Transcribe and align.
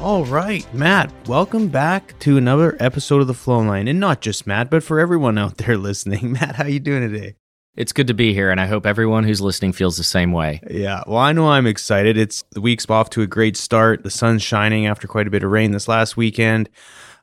All 0.00 0.24
right, 0.26 0.66
Matt, 0.74 1.10
welcome 1.28 1.68
back 1.68 2.18
to 2.18 2.36
another 2.36 2.76
episode 2.78 3.22
of 3.22 3.26
The 3.26 3.32
Flow 3.32 3.60
Line. 3.60 3.88
And 3.88 3.98
not 3.98 4.20
just 4.20 4.46
Matt, 4.46 4.68
but 4.68 4.82
for 4.82 5.00
everyone 5.00 5.38
out 5.38 5.56
there 5.56 5.78
listening. 5.78 6.32
Matt, 6.32 6.56
how 6.56 6.66
you 6.66 6.78
doing 6.78 7.10
today? 7.10 7.36
It's 7.74 7.92
good 7.92 8.08
to 8.08 8.14
be 8.14 8.34
here, 8.34 8.50
and 8.50 8.60
I 8.60 8.66
hope 8.66 8.84
everyone 8.86 9.24
who's 9.24 9.40
listening 9.40 9.72
feels 9.72 9.96
the 9.96 10.04
same 10.04 10.30
way. 10.32 10.60
Yeah, 10.70 11.02
well, 11.06 11.18
I 11.18 11.32
know 11.32 11.48
I'm 11.48 11.66
excited. 11.66 12.18
It's 12.18 12.44
the 12.52 12.60
week's 12.60 12.88
off 12.90 13.08
to 13.10 13.22
a 13.22 13.26
great 13.26 13.56
start. 13.56 14.02
The 14.04 14.10
sun's 14.10 14.42
shining 14.42 14.86
after 14.86 15.08
quite 15.08 15.26
a 15.26 15.30
bit 15.30 15.42
of 15.42 15.50
rain 15.50 15.72
this 15.72 15.88
last 15.88 16.16
weekend. 16.16 16.68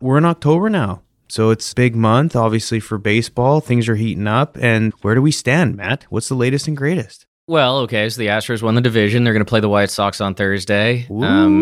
We're 0.02 0.18
in 0.18 0.26
October 0.26 0.70
now. 0.70 1.04
So 1.30 1.52
it's 1.52 1.72
a 1.72 1.76
big 1.76 1.96
month, 1.96 2.36
obviously, 2.36 2.80
for 2.80 2.98
baseball. 2.98 3.62
Things 3.62 3.88
are 3.88 3.96
heating 3.96 4.28
up. 4.28 4.58
And 4.60 4.92
where 5.02 5.16
do 5.16 5.22
we 5.22 5.32
stand, 5.32 5.78
Matt? 5.78 6.04
What's 6.10 6.28
the 6.30 6.36
latest 6.36 6.68
and 6.68 6.76
greatest? 6.76 7.28
Well, 7.48 7.80
okay, 7.80 8.10
so 8.10 8.20
the 8.20 8.28
Astros 8.28 8.62
won 8.62 8.76
the 8.76 8.82
division. 8.82 9.24
They're 9.24 9.34
going 9.34 9.46
to 9.46 9.50
play 9.50 9.60
the 9.62 9.70
White 9.70 9.90
Sox 9.92 10.20
on 10.20 10.36
Thursday. 10.36 11.06
Um, 11.10 11.62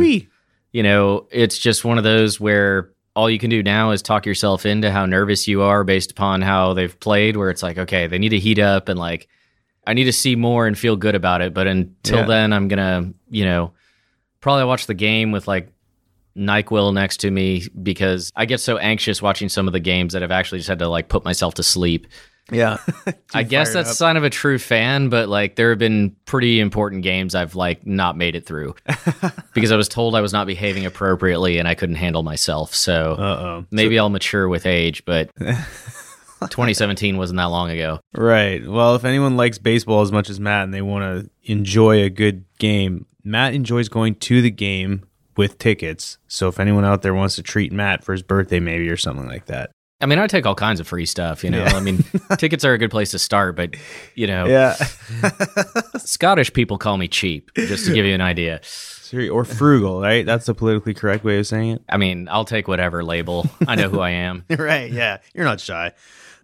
you 0.71 0.83
know, 0.83 1.27
it's 1.31 1.57
just 1.57 1.83
one 1.85 1.97
of 1.97 2.03
those 2.03 2.39
where 2.39 2.91
all 3.15 3.29
you 3.29 3.39
can 3.39 3.49
do 3.49 3.61
now 3.63 3.91
is 3.91 4.01
talk 4.01 4.25
yourself 4.25 4.65
into 4.65 4.91
how 4.91 5.05
nervous 5.05 5.47
you 5.47 5.61
are 5.61 5.83
based 5.83 6.11
upon 6.11 6.41
how 6.41 6.73
they've 6.73 6.97
played, 6.99 7.35
where 7.37 7.49
it's 7.49 7.63
like, 7.63 7.77
okay, 7.77 8.07
they 8.07 8.17
need 8.19 8.29
to 8.29 8.39
heat 8.39 8.59
up 8.59 8.87
and 8.87 8.99
like, 8.99 9.27
I 9.87 9.93
need 9.93 10.05
to 10.05 10.13
see 10.13 10.35
more 10.35 10.67
and 10.67 10.77
feel 10.77 10.95
good 10.95 11.15
about 11.15 11.41
it. 11.41 11.53
But 11.53 11.67
until 11.67 12.19
Yeah. 12.19 12.25
then, 12.25 12.53
I'm 12.53 12.67
going 12.67 12.77
to, 12.77 13.13
you 13.29 13.43
know, 13.45 13.73
probably 14.41 14.65
watch 14.65 14.85
the 14.85 14.93
game 14.93 15.31
with 15.31 15.47
like 15.47 15.69
NyQuil 16.37 16.93
next 16.93 17.17
to 17.21 17.31
me 17.31 17.63
because 17.81 18.31
I 18.35 18.45
get 18.45 18.59
so 18.59 18.77
anxious 18.77 19.21
watching 19.21 19.49
some 19.49 19.67
of 19.67 19.73
the 19.73 19.79
games 19.79 20.13
that 20.13 20.23
I've 20.23 20.31
actually 20.31 20.59
just 20.59 20.69
had 20.69 20.79
to 20.79 20.87
like 20.87 21.09
put 21.09 21.25
myself 21.25 21.55
to 21.55 21.63
sleep. 21.63 22.07
Yeah. 22.51 22.77
I 23.33 23.43
guess 23.43 23.73
that's 23.73 23.91
a 23.91 23.95
sign 23.95 24.17
of 24.17 24.23
a 24.23 24.29
true 24.29 24.57
fan, 24.59 25.09
but 25.09 25.29
like 25.29 25.55
there 25.55 25.69
have 25.69 25.79
been 25.79 26.15
pretty 26.25 26.59
important 26.59 27.03
games 27.03 27.35
I've 27.35 27.55
like 27.55 27.85
not 27.85 28.17
made 28.17 28.35
it 28.35 28.45
through 28.45 28.75
because 29.53 29.71
I 29.71 29.75
was 29.75 29.87
told 29.87 30.15
I 30.15 30.21
was 30.21 30.33
not 30.33 30.47
behaving 30.47 30.85
appropriately 30.85 31.57
and 31.57 31.67
I 31.67 31.75
couldn't 31.75 31.95
handle 31.95 32.23
myself. 32.23 32.73
So 32.73 33.13
Uh 33.13 33.21
oh. 33.21 33.65
maybe 33.71 33.97
I'll 33.99 34.09
mature 34.09 34.47
with 34.47 34.65
age, 34.65 35.05
but 35.05 35.29
2017 35.39 37.17
wasn't 37.17 37.37
that 37.37 37.45
long 37.45 37.69
ago. 37.69 37.99
Right. 38.13 38.65
Well, 38.67 38.95
if 38.95 39.05
anyone 39.05 39.37
likes 39.37 39.57
baseball 39.57 40.01
as 40.01 40.11
much 40.11 40.29
as 40.29 40.39
Matt 40.39 40.63
and 40.63 40.73
they 40.73 40.81
want 40.81 41.03
to 41.25 41.51
enjoy 41.51 42.03
a 42.03 42.09
good 42.09 42.45
game, 42.59 43.05
Matt 43.23 43.53
enjoys 43.53 43.89
going 43.89 44.15
to 44.15 44.41
the 44.41 44.51
game 44.51 45.05
with 45.35 45.57
tickets. 45.57 46.17
So 46.27 46.47
if 46.47 46.59
anyone 46.59 46.85
out 46.85 47.01
there 47.01 47.13
wants 47.13 47.35
to 47.35 47.43
treat 47.43 47.71
Matt 47.71 48.03
for 48.03 48.11
his 48.13 48.23
birthday, 48.23 48.59
maybe 48.59 48.89
or 48.89 48.97
something 48.97 49.27
like 49.27 49.45
that. 49.45 49.71
I 50.01 50.05
mean, 50.05 50.17
I 50.17 50.27
take 50.27 50.45
all 50.45 50.55
kinds 50.55 50.79
of 50.79 50.87
free 50.87 51.05
stuff, 51.05 51.43
you 51.43 51.49
know. 51.49 51.59
Yeah. 51.63 51.75
I 51.75 51.81
mean, 51.81 52.03
tickets 52.37 52.63
are 52.63 52.73
a 52.73 52.77
good 52.77 52.91
place 52.91 53.11
to 53.11 53.19
start, 53.19 53.55
but 53.55 53.75
you 54.15 54.27
know, 54.27 54.45
Yeah. 54.45 54.73
Scottish 55.97 56.53
people 56.53 56.77
call 56.77 56.97
me 56.97 57.07
cheap, 57.07 57.51
just 57.55 57.85
to 57.87 57.93
give 57.93 58.05
you 58.05 58.13
an 58.13 58.21
idea. 58.21 58.61
or 59.31 59.43
frugal, 59.43 60.01
right? 60.01 60.25
That's 60.25 60.45
the 60.45 60.53
politically 60.53 60.93
correct 60.93 61.23
way 61.23 61.39
of 61.39 61.47
saying 61.47 61.71
it. 61.71 61.81
I 61.89 61.97
mean, 61.97 62.27
I'll 62.29 62.45
take 62.45 62.67
whatever 62.67 63.03
label. 63.03 63.45
I 63.67 63.75
know 63.75 63.89
who 63.89 63.99
I 63.99 64.11
am. 64.11 64.45
right. 64.57 64.91
Yeah. 64.91 65.17
You're 65.33 65.45
not 65.45 65.59
shy. 65.59 65.91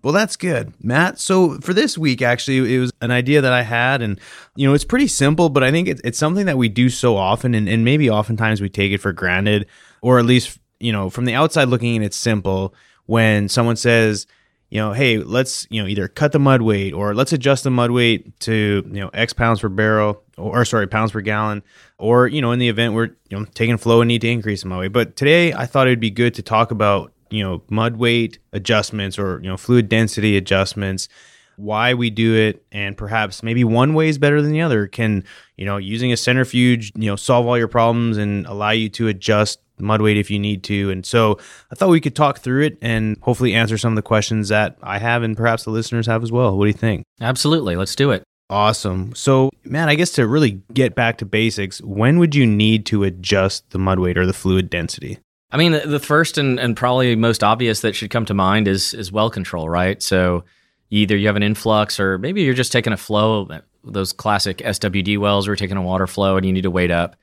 Well, 0.04 0.14
that's 0.14 0.36
good, 0.36 0.74
Matt. 0.84 1.18
So 1.20 1.60
for 1.62 1.74
this 1.74 1.98
week, 1.98 2.22
actually, 2.22 2.76
it 2.76 2.80
was 2.80 2.92
an 3.02 3.10
idea 3.10 3.42
that 3.42 3.54
I 3.54 3.64
had, 3.64 4.02
and 4.04 4.20
you 4.56 4.68
know, 4.68 4.74
it's 4.76 4.84
pretty 4.86 5.08
simple, 5.08 5.50
but 5.50 5.64
I 5.64 5.72
think 5.72 5.88
it's, 5.88 6.02
it's 6.04 6.20
something 6.20 6.46
that 6.46 6.58
we 6.60 6.70
do 6.70 6.90
so 6.90 7.18
often, 7.18 7.56
and, 7.56 7.68
and 7.68 7.84
maybe 7.84 8.10
oftentimes 8.10 8.62
we 8.62 8.70
take 8.70 8.92
it 8.92 9.00
for 9.00 9.14
granted, 9.14 9.66
or 10.02 10.20
at 10.20 10.26
least 10.26 10.60
you 10.80 10.92
know, 10.92 11.10
from 11.10 11.26
the 11.26 11.34
outside 11.34 11.70
looking 11.70 11.96
in, 11.96 12.04
it's 12.04 12.18
simple. 12.18 12.76
When 13.06 13.50
someone 13.50 13.76
says, 13.76 14.26
you 14.70 14.80
know, 14.80 14.94
hey, 14.94 15.20
let's 15.20 15.68
you 15.70 15.82
know 15.82 15.88
either 15.88 16.08
cut 16.08 16.32
the 16.32 16.40
mud 16.40 16.62
weight 16.62 16.94
or 16.94 17.14
let's 17.14 17.32
adjust 17.32 17.64
the 17.64 17.72
mud 17.72 17.92
weight 17.92 18.40
to 18.42 18.84
you 18.88 19.00
know 19.00 19.10
X 19.14 19.32
pounds 19.32 19.62
per 19.62 19.70
barrel, 19.70 20.24
or, 20.38 20.62
or 20.62 20.66
sorry, 20.66 20.88
pounds 20.88 21.12
per 21.12 21.22
gallon, 21.22 21.64
or 21.98 22.28
you 22.28 22.42
know, 22.42 22.52
in 22.52 22.60
the 22.60 22.70
event 22.70 22.94
we're 22.94 23.12
you 23.30 23.40
know 23.40 23.46
taking 23.54 23.78
flow 23.78 24.02
and 24.02 24.08
need 24.08 24.22
to 24.22 24.30
increase 24.30 24.64
the 24.64 24.68
mud 24.68 24.80
weight. 24.80 24.92
But 24.92 25.16
today, 25.16 25.54
I 25.54 25.66
thought 25.66 25.88
it'd 25.88 26.00
be 26.00 26.12
good 26.12 26.34
to 26.36 26.42
talk 26.42 26.72
about 26.72 27.14
you 27.30 27.44
know 27.44 27.62
mud 27.70 27.98
weight 27.98 28.40
adjustments 28.54 29.20
or 29.20 29.40
you 29.42 29.50
know 29.50 29.58
fluid 29.58 29.90
density 29.90 30.38
adjustments 30.38 31.10
why 31.58 31.94
we 31.94 32.10
do 32.10 32.36
it 32.36 32.66
and 32.72 32.98
perhaps 32.98 33.42
maybe 33.42 33.64
one 33.64 33.94
way 33.94 34.10
is 34.10 34.18
better 34.18 34.42
than 34.42 34.52
the 34.52 34.62
other 34.62 34.88
can 34.88 35.24
you 35.58 35.66
know 35.66 35.78
using 35.78 36.12
a 36.12 36.18
centrifuge 36.18 36.92
you 36.96 37.08
know 37.10 37.16
solve 37.16 37.46
all 37.48 37.58
your 37.58 37.68
problems 37.68 38.18
and 38.18 38.46
allow 38.46 38.72
you 38.72 38.90
to 38.90 39.08
adjust 39.08 39.60
mud 39.80 40.02
weight 40.02 40.18
if 40.18 40.30
you 40.32 40.40
need 40.40 40.64
to 40.64 40.90
and 40.92 41.06
so 41.06 41.38
i 41.72 41.76
thought 41.76 41.90
we 41.90 42.02
could 42.02 42.16
talk 42.16 42.40
through 42.40 42.64
it 42.64 42.78
and 42.82 43.18
hopefully 43.22 43.54
answer 43.54 43.78
some 43.78 43.92
of 43.92 43.96
the 43.96 44.02
questions 44.02 44.50
that 44.50 44.78
i 44.82 44.98
have 44.98 45.24
and 45.24 45.36
perhaps 45.38 45.64
the 45.64 45.70
listeners 45.70 46.08
have 46.08 46.24
as 46.24 46.32
well 46.32 46.58
what 46.58 46.66
do 46.66 46.70
you 46.70 46.74
think 46.74 47.04
Absolutely, 47.22 47.76
let's 47.76 47.96
do 47.96 48.12
it. 48.12 48.24
awesome 48.50 49.14
so 49.16 49.50
man 49.64 49.90
i 49.90 49.96
guess 49.96 50.12
to 50.12 50.28
really 50.28 50.62
get 50.74 50.96
back 50.96 51.18
to 51.18 51.26
basics 51.26 51.82
when 51.82 52.20
would 52.20 52.36
you 52.36 52.46
need 52.46 52.86
to 52.86 53.04
adjust 53.04 53.70
the 53.72 53.80
mud 53.80 54.00
weight 54.00 54.18
or 54.18 54.26
the 54.26 54.34
fluid 54.34 54.70
density 54.70 55.20
I 55.52 55.58
mean, 55.58 55.72
the, 55.72 56.00
first 56.00 56.38
and, 56.38 56.60
and 56.60 56.76
probably 56.76 57.16
most 57.16 57.42
obvious 57.42 57.80
that 57.82 57.96
should 57.96 58.10
come 58.10 58.26
to 58.26 58.34
mind 58.34 58.68
is 58.68 58.94
is 58.94 59.10
well 59.10 59.30
control, 59.30 59.70
right? 59.70 60.04
So 60.04 60.44
either 60.90 61.16
you 61.16 61.28
have 61.28 61.38
an 61.38 61.44
influx 61.44 61.98
or 61.98 62.18
maybe 62.18 62.42
you're 62.42 62.54
just 62.54 62.74
taking 62.74 62.92
a 62.92 62.98
flow, 62.98 63.48
those 63.84 64.12
classic 64.12 64.58
SWD 64.58 65.18
wells, 65.18 65.48
or 65.48 65.56
taking 65.56 65.78
a 65.78 65.82
water 65.82 66.08
flow 66.08 66.36
and 66.36 66.46
you 66.46 66.52
need 66.52 66.64
to 66.64 66.72
weight 66.72 66.92
up. 66.92 67.16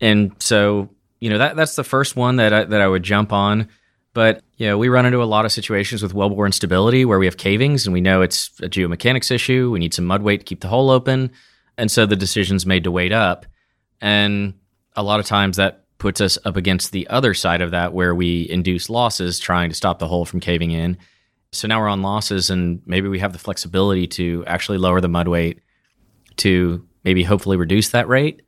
And 0.00 0.34
so, 0.38 0.88
you 1.20 1.30
know, 1.30 1.38
that 1.38 1.56
that's 1.56 1.76
the 1.76 1.84
first 1.84 2.16
one 2.16 2.36
that 2.36 2.52
I, 2.52 2.64
that 2.64 2.80
I 2.80 2.88
would 2.88 3.02
jump 3.02 3.32
on. 3.32 3.68
But 4.12 4.42
you 4.56 4.66
know, 4.66 4.76
we 4.76 4.88
run 4.88 5.06
into 5.06 5.22
a 5.22 5.24
lot 5.24 5.44
of 5.44 5.52
situations 5.52 6.02
with 6.02 6.14
wellbore 6.14 6.46
instability 6.46 7.04
where 7.04 7.18
we 7.18 7.26
have 7.26 7.36
cavings 7.36 7.86
and 7.86 7.92
we 7.92 8.00
know 8.00 8.22
it's 8.22 8.50
a 8.60 8.68
geomechanics 8.68 9.30
issue. 9.30 9.70
We 9.70 9.78
need 9.78 9.94
some 9.94 10.04
mud 10.04 10.22
weight 10.22 10.40
to 10.40 10.44
keep 10.44 10.60
the 10.60 10.68
hole 10.68 10.90
open, 10.90 11.30
and 11.78 11.90
so 11.90 12.06
the 12.06 12.16
decision's 12.16 12.66
made 12.66 12.84
to 12.84 12.90
weight 12.90 13.12
up. 13.12 13.46
And 14.00 14.54
a 14.96 15.02
lot 15.02 15.20
of 15.20 15.26
times 15.26 15.56
that 15.58 15.84
puts 15.98 16.20
us 16.20 16.38
up 16.44 16.56
against 16.56 16.90
the 16.90 17.06
other 17.08 17.34
side 17.34 17.60
of 17.60 17.70
that 17.70 17.92
where 17.92 18.14
we 18.14 18.48
induce 18.50 18.90
losses 18.90 19.38
trying 19.38 19.68
to 19.68 19.76
stop 19.76 19.98
the 19.98 20.08
hole 20.08 20.24
from 20.24 20.40
caving 20.40 20.72
in. 20.72 20.98
So 21.52 21.68
now 21.68 21.80
we're 21.80 21.88
on 21.88 22.02
losses 22.02 22.50
and 22.50 22.80
maybe 22.86 23.08
we 23.08 23.18
have 23.20 23.32
the 23.32 23.38
flexibility 23.38 24.06
to 24.08 24.42
actually 24.46 24.78
lower 24.78 25.00
the 25.00 25.08
mud 25.08 25.28
weight 25.28 25.60
to 26.38 26.86
maybe 27.04 27.22
hopefully 27.22 27.56
reduce 27.56 27.90
that 27.90 28.08
rate. 28.08 28.42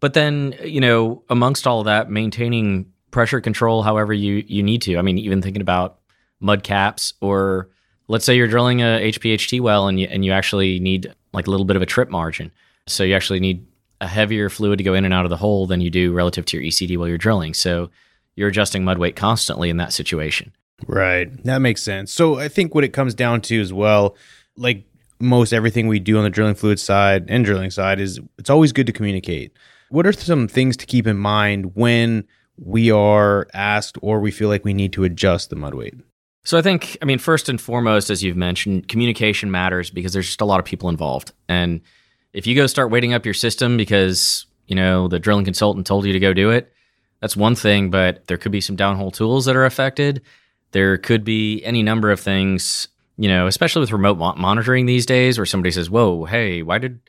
But 0.00 0.14
then, 0.14 0.54
you 0.64 0.80
know, 0.80 1.22
amongst 1.28 1.66
all 1.66 1.80
of 1.80 1.86
that, 1.86 2.10
maintaining 2.10 2.92
pressure 3.10 3.40
control 3.40 3.82
however 3.82 4.12
you 4.12 4.44
you 4.46 4.62
need 4.62 4.82
to. 4.82 4.98
I 4.98 5.02
mean, 5.02 5.18
even 5.18 5.40
thinking 5.42 5.62
about 5.62 5.98
mud 6.40 6.64
caps 6.64 7.14
or 7.20 7.68
let's 8.08 8.24
say 8.24 8.36
you're 8.36 8.48
drilling 8.48 8.80
a 8.82 8.98
HPHT 9.12 9.60
well 9.60 9.86
and 9.86 10.00
you 10.00 10.08
and 10.10 10.24
you 10.24 10.32
actually 10.32 10.80
need 10.80 11.14
like 11.32 11.46
a 11.46 11.50
little 11.50 11.66
bit 11.66 11.76
of 11.76 11.82
a 11.82 11.86
trip 11.86 12.10
margin. 12.10 12.50
So 12.88 13.04
you 13.04 13.14
actually 13.14 13.40
need 13.40 13.66
a 14.00 14.08
heavier 14.08 14.48
fluid 14.48 14.78
to 14.78 14.84
go 14.84 14.94
in 14.94 15.04
and 15.04 15.14
out 15.14 15.24
of 15.24 15.30
the 15.30 15.36
hole 15.36 15.66
than 15.66 15.80
you 15.80 15.88
do 15.88 16.12
relative 16.12 16.44
to 16.46 16.56
your 16.56 16.66
ECD 16.68 16.98
while 16.98 17.06
you're 17.06 17.18
drilling. 17.18 17.54
So 17.54 17.90
you're 18.34 18.48
adjusting 18.48 18.84
mud 18.84 18.98
weight 18.98 19.14
constantly 19.14 19.70
in 19.70 19.76
that 19.76 19.92
situation. 19.92 20.52
Right. 20.86 21.30
That 21.44 21.58
makes 21.58 21.82
sense. 21.82 22.12
So 22.12 22.38
I 22.38 22.48
think 22.48 22.74
what 22.74 22.82
it 22.82 22.92
comes 22.92 23.14
down 23.14 23.42
to 23.42 23.60
as 23.60 23.72
well, 23.72 24.16
like 24.56 24.84
most 25.22 25.52
everything 25.52 25.86
we 25.86 26.00
do 26.00 26.18
on 26.18 26.24
the 26.24 26.30
drilling 26.30 26.54
fluid 26.54 26.80
side 26.80 27.24
and 27.28 27.44
drilling 27.44 27.70
side, 27.70 28.00
is 28.00 28.20
it's 28.38 28.50
always 28.50 28.72
good 28.72 28.86
to 28.86 28.92
communicate. 28.92 29.56
What 29.88 30.06
are 30.06 30.12
some 30.12 30.48
things 30.48 30.76
to 30.78 30.86
keep 30.86 31.06
in 31.06 31.16
mind 31.16 31.74
when 31.74 32.24
we 32.58 32.90
are 32.90 33.46
asked 33.54 33.96
or 34.02 34.20
we 34.20 34.30
feel 34.30 34.48
like 34.48 34.64
we 34.64 34.74
need 34.74 34.92
to 34.94 35.04
adjust 35.04 35.50
the 35.50 35.56
mud 35.56 35.74
weight? 35.74 35.94
So 36.44 36.58
I 36.58 36.62
think, 36.62 36.96
I 37.00 37.04
mean, 37.04 37.18
first 37.18 37.48
and 37.48 37.60
foremost, 37.60 38.10
as 38.10 38.22
you've 38.22 38.36
mentioned, 38.36 38.88
communication 38.88 39.50
matters 39.50 39.90
because 39.90 40.12
there's 40.12 40.26
just 40.26 40.40
a 40.40 40.44
lot 40.44 40.58
of 40.58 40.66
people 40.66 40.88
involved. 40.88 41.32
And 41.48 41.80
if 42.32 42.46
you 42.46 42.56
go 42.56 42.66
start 42.66 42.90
weighting 42.90 43.14
up 43.14 43.24
your 43.24 43.34
system 43.34 43.76
because, 43.76 44.46
you 44.66 44.74
know, 44.74 45.06
the 45.06 45.20
drilling 45.20 45.44
consultant 45.44 45.86
told 45.86 46.04
you 46.04 46.12
to 46.12 46.18
go 46.18 46.32
do 46.32 46.50
it, 46.50 46.72
that's 47.20 47.36
one 47.36 47.54
thing, 47.54 47.90
but 47.90 48.26
there 48.26 48.38
could 48.38 48.50
be 48.50 48.60
some 48.60 48.76
downhole 48.76 49.12
tools 49.12 49.44
that 49.44 49.54
are 49.54 49.64
affected. 49.64 50.22
There 50.72 50.98
could 50.98 51.22
be 51.22 51.62
any 51.62 51.82
number 51.82 52.10
of 52.10 52.18
things, 52.18 52.88
you 53.16 53.28
know, 53.28 53.46
especially 53.46 53.80
with 53.80 53.92
remote 53.92 54.18
mo- 54.18 54.34
monitoring 54.36 54.86
these 54.86 55.06
days 55.06 55.38
where 55.38 55.46
somebody 55.46 55.70
says, 55.70 55.90
"Whoa, 55.90 56.24
hey, 56.24 56.62
why 56.62 56.78
did 56.78 57.00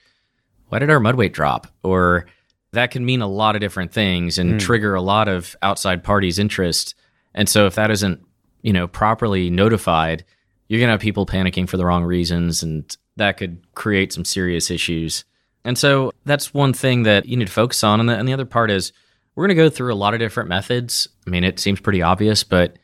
why 0.69 0.79
did 0.79 0.89
our 0.89 0.99
mud 0.99 1.15
weight 1.15 1.33
drop?" 1.33 1.67
or 1.83 2.25
that 2.73 2.91
can 2.91 3.05
mean 3.05 3.21
a 3.21 3.27
lot 3.27 3.55
of 3.55 3.61
different 3.61 3.93
things 3.93 4.37
and 4.37 4.53
hmm. 4.53 4.57
trigger 4.57 4.95
a 4.95 5.01
lot 5.01 5.27
of 5.27 5.55
outside 5.61 6.03
parties' 6.03 6.39
interest. 6.39 6.95
And 7.33 7.47
so 7.47 7.67
if 7.67 7.75
that 7.75 7.91
isn't, 7.91 8.19
you 8.61 8.73
know, 8.73 8.87
properly 8.87 9.49
notified, 9.49 10.25
you're 10.67 10.79
going 10.79 10.87
to 10.87 10.93
have 10.93 10.99
people 10.99 11.25
panicking 11.25 11.69
for 11.69 11.77
the 11.77 11.85
wrong 11.85 12.03
reasons 12.03 12.63
and 12.63 12.95
that 13.15 13.37
could 13.37 13.61
create 13.75 14.11
some 14.11 14.25
serious 14.25 14.71
issues. 14.71 15.23
And 15.63 15.77
so 15.77 16.11
that's 16.25 16.53
one 16.53 16.73
thing 16.73 17.03
that 17.03 17.27
you 17.27 17.37
need 17.37 17.45
to 17.45 17.53
focus 17.53 17.83
on. 17.83 17.99
And 17.99 18.09
the, 18.09 18.17
and 18.17 18.27
the 18.27 18.33
other 18.33 18.45
part 18.45 18.71
is 18.71 18.91
we're 19.35 19.45
going 19.45 19.55
to 19.55 19.63
go 19.63 19.69
through 19.69 19.93
a 19.93 19.95
lot 19.95 20.15
of 20.15 20.19
different 20.19 20.49
methods. 20.49 21.07
I 21.27 21.29
mean, 21.29 21.43
it 21.43 21.59
seems 21.59 21.79
pretty 21.79 22.01
obvious, 22.01 22.43
but 22.43 22.77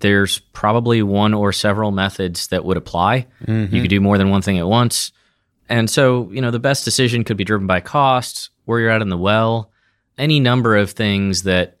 there's 0.00 0.38
probably 0.38 1.02
one 1.02 1.34
or 1.34 1.52
several 1.52 1.90
methods 1.90 2.48
that 2.48 2.64
would 2.64 2.76
apply. 2.76 3.26
You 3.40 3.46
mm-hmm. 3.46 3.80
could 3.80 3.90
do 3.90 4.00
more 4.00 4.18
than 4.18 4.30
one 4.30 4.42
thing 4.42 4.58
at 4.58 4.66
once. 4.66 5.12
And 5.68 5.88
so, 5.88 6.28
you 6.32 6.40
know, 6.40 6.50
the 6.50 6.58
best 6.58 6.84
decision 6.84 7.22
could 7.22 7.36
be 7.36 7.44
driven 7.44 7.66
by 7.66 7.80
cost, 7.80 8.50
where 8.64 8.80
you're 8.80 8.90
at 8.90 9.02
in 9.02 9.08
the 9.08 9.16
well, 9.16 9.70
any 10.18 10.40
number 10.40 10.76
of 10.76 10.90
things 10.90 11.44
that 11.44 11.78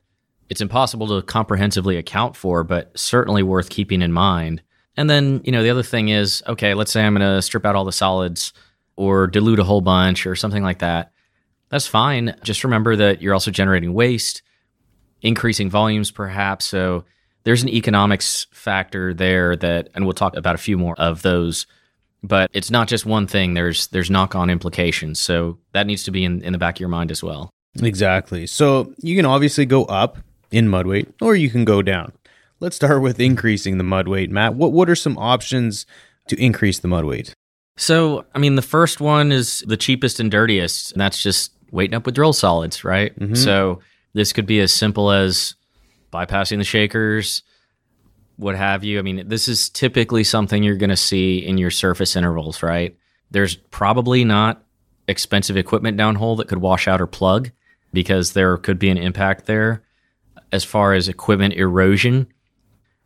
it's 0.48 0.60
impossible 0.60 1.08
to 1.08 1.26
comprehensively 1.26 1.96
account 1.96 2.36
for, 2.36 2.64
but 2.64 2.96
certainly 2.98 3.42
worth 3.42 3.68
keeping 3.68 4.02
in 4.02 4.12
mind. 4.12 4.62
And 4.96 5.08
then, 5.08 5.40
you 5.44 5.52
know, 5.52 5.62
the 5.62 5.70
other 5.70 5.82
thing 5.82 6.08
is 6.08 6.42
okay, 6.46 6.74
let's 6.74 6.92
say 6.92 7.02
I'm 7.04 7.14
going 7.14 7.36
to 7.36 7.42
strip 7.42 7.64
out 7.64 7.76
all 7.76 7.84
the 7.84 7.92
solids 7.92 8.52
or 8.96 9.26
dilute 9.26 9.58
a 9.58 9.64
whole 9.64 9.80
bunch 9.80 10.26
or 10.26 10.36
something 10.36 10.62
like 10.62 10.80
that. 10.80 11.12
That's 11.68 11.86
fine. 11.86 12.36
Just 12.42 12.64
remember 12.64 12.96
that 12.96 13.22
you're 13.22 13.32
also 13.32 13.50
generating 13.50 13.94
waste, 13.94 14.42
increasing 15.22 15.70
volumes 15.70 16.10
perhaps. 16.10 16.64
So 16.64 17.04
there's 17.44 17.62
an 17.62 17.68
economics 17.68 18.46
factor 18.52 19.14
there 19.14 19.56
that, 19.56 19.88
and 19.94 20.04
we'll 20.04 20.14
talk 20.14 20.36
about 20.36 20.54
a 20.54 20.58
few 20.58 20.76
more 20.76 20.94
of 20.98 21.22
those. 21.22 21.66
But 22.22 22.50
it's 22.52 22.70
not 22.70 22.86
just 22.86 23.06
one 23.06 23.26
thing. 23.26 23.54
There's 23.54 23.86
there's 23.88 24.10
knock 24.10 24.34
on 24.34 24.50
implications. 24.50 25.18
So 25.18 25.58
that 25.72 25.86
needs 25.86 26.02
to 26.04 26.10
be 26.10 26.24
in, 26.24 26.42
in 26.42 26.52
the 26.52 26.58
back 26.58 26.76
of 26.76 26.80
your 26.80 26.90
mind 26.90 27.10
as 27.10 27.22
well. 27.22 27.50
Exactly. 27.80 28.46
So 28.46 28.92
you 28.98 29.16
can 29.16 29.24
obviously 29.24 29.64
go 29.64 29.84
up 29.86 30.18
in 30.50 30.68
mud 30.68 30.86
weight 30.86 31.08
or 31.22 31.34
you 31.34 31.48
can 31.48 31.64
go 31.64 31.80
down. 31.80 32.12
Let's 32.58 32.76
start 32.76 33.00
with 33.00 33.18
increasing 33.20 33.78
the 33.78 33.84
mud 33.84 34.06
weight, 34.06 34.30
Matt. 34.30 34.54
What 34.54 34.72
what 34.72 34.90
are 34.90 34.96
some 34.96 35.16
options 35.16 35.86
to 36.28 36.36
increase 36.38 36.78
the 36.78 36.88
mud 36.88 37.06
weight? 37.06 37.32
So, 37.76 38.26
I 38.34 38.38
mean, 38.38 38.56
the 38.56 38.62
first 38.62 39.00
one 39.00 39.32
is 39.32 39.64
the 39.66 39.76
cheapest 39.76 40.20
and 40.20 40.30
dirtiest, 40.30 40.92
and 40.92 41.00
that's 41.00 41.22
just 41.22 41.52
weighting 41.70 41.94
up 41.94 42.04
with 42.04 42.14
drill 42.14 42.34
solids, 42.34 42.84
right? 42.84 43.18
Mm-hmm. 43.18 43.34
So, 43.34 43.80
this 44.12 44.34
could 44.34 44.44
be 44.44 44.60
as 44.60 44.70
simple 44.70 45.10
as 45.10 45.54
bypassing 46.12 46.58
the 46.58 46.64
shakers, 46.64 47.42
what 48.36 48.56
have 48.56 48.84
you. 48.84 48.98
I 48.98 49.02
mean, 49.02 49.28
this 49.28 49.48
is 49.48 49.68
typically 49.68 50.24
something 50.24 50.62
you're 50.62 50.76
going 50.76 50.90
to 50.90 50.96
see 50.96 51.38
in 51.38 51.58
your 51.58 51.70
surface 51.70 52.16
intervals, 52.16 52.62
right? 52.62 52.96
There's 53.30 53.56
probably 53.56 54.24
not 54.24 54.64
expensive 55.06 55.56
equipment 55.56 55.98
downhole 55.98 56.36
that 56.38 56.48
could 56.48 56.60
wash 56.60 56.88
out 56.88 57.00
or 57.00 57.06
plug 57.06 57.50
because 57.92 58.32
there 58.32 58.56
could 58.56 58.78
be 58.78 58.88
an 58.88 58.98
impact 58.98 59.46
there. 59.46 59.82
As 60.52 60.64
far 60.64 60.94
as 60.94 61.08
equipment 61.08 61.54
erosion, 61.54 62.26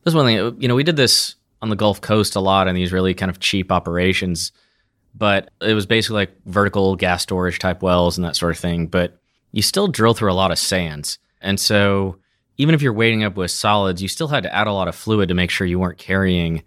that's 0.03 0.15
one 0.15 0.27
thing. 0.27 0.61
You 0.61 0.69
know, 0.69 0.75
we 0.75 0.85
did 0.85 0.97
this 0.97 1.35
on 1.61 1.69
the 1.69 1.77
Gulf 1.77 2.01
Coast 2.01 2.37
a 2.37 2.41
lot 2.41 2.69
in 2.69 2.75
these 2.75 2.93
really 2.93 3.13
kind 3.13 3.31
of 3.31 3.41
cheap 3.41 3.73
operations, 3.73 4.53
but 5.15 5.51
it 5.61 5.75
was 5.75 5.87
basically 5.87 6.17
like 6.17 6.35
vertical 6.47 6.97
gas 6.97 7.23
storage 7.23 7.59
type 7.59 7.83
wells 7.83 8.17
and 8.17 8.25
that 8.25 8.37
sort 8.37 8.53
of 8.53 8.59
thing. 8.59 8.87
But 8.87 9.19
you 9.53 9.63
still 9.63 9.89
drill 9.89 10.15
through 10.15 10.33
a 10.33 10.35
lot 10.35 10.51
of 10.51 10.59
sands. 10.59 11.19
And 11.41 11.59
so 11.59 12.19
even 12.57 12.75
if 12.75 12.83
you're 12.83 12.93
weighting 12.93 13.25
up 13.25 13.37
with 13.37 13.51
solids, 13.51 14.01
you 14.03 14.09
still 14.09 14.29
had 14.29 14.43
to 14.45 14.55
add 14.55 14.67
a 14.67 14.73
lot 14.73 14.89
of 14.89 14.95
fluid 14.95 15.29
to 15.29 15.35
make 15.35 15.51
sure 15.51 15.67
you 15.67 15.79
weren't 15.79 15.99
carrying 15.99 16.63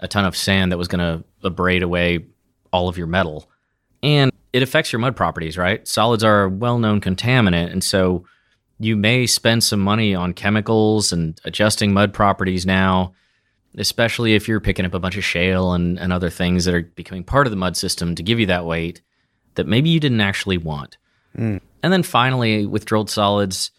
a 0.00 0.08
ton 0.08 0.24
of 0.24 0.36
sand 0.36 0.72
that 0.72 0.78
was 0.78 0.88
going 0.88 1.00
to 1.00 1.24
abrade 1.42 1.82
away 1.82 2.26
all 2.72 2.88
of 2.88 2.98
your 2.98 3.06
metal. 3.06 3.48
And 4.02 4.32
it 4.52 4.62
affects 4.62 4.92
your 4.92 5.00
mud 5.00 5.16
properties, 5.16 5.58
right? 5.58 5.86
Solids 5.86 6.24
are 6.24 6.44
a 6.44 6.48
well 6.48 6.78
known 6.78 7.00
contaminant. 7.00 7.72
And 7.72 7.82
so 7.82 8.24
you 8.78 8.96
may 8.96 9.26
spend 9.26 9.64
some 9.64 9.80
money 9.80 10.14
on 10.14 10.32
chemicals 10.32 11.12
and 11.12 11.40
adjusting 11.44 11.92
mud 11.92 12.12
properties 12.12 12.64
now, 12.64 13.12
especially 13.76 14.34
if 14.34 14.48
you're 14.48 14.60
picking 14.60 14.84
up 14.84 14.94
a 14.94 15.00
bunch 15.00 15.16
of 15.16 15.24
shale 15.24 15.72
and, 15.72 15.98
and 15.98 16.12
other 16.12 16.30
things 16.30 16.64
that 16.64 16.74
are 16.74 16.82
becoming 16.82 17.24
part 17.24 17.46
of 17.46 17.50
the 17.50 17.56
mud 17.56 17.76
system 17.76 18.14
to 18.14 18.22
give 18.22 18.38
you 18.38 18.46
that 18.46 18.64
weight 18.64 19.02
that 19.54 19.66
maybe 19.66 19.90
you 19.90 20.00
didn't 20.00 20.20
actually 20.20 20.58
want. 20.58 20.96
Hmm. 21.34 21.58
And 21.82 21.92
then 21.92 22.02
finally, 22.02 22.66
with 22.66 22.84
drilled 22.84 23.10
solids, 23.10 23.70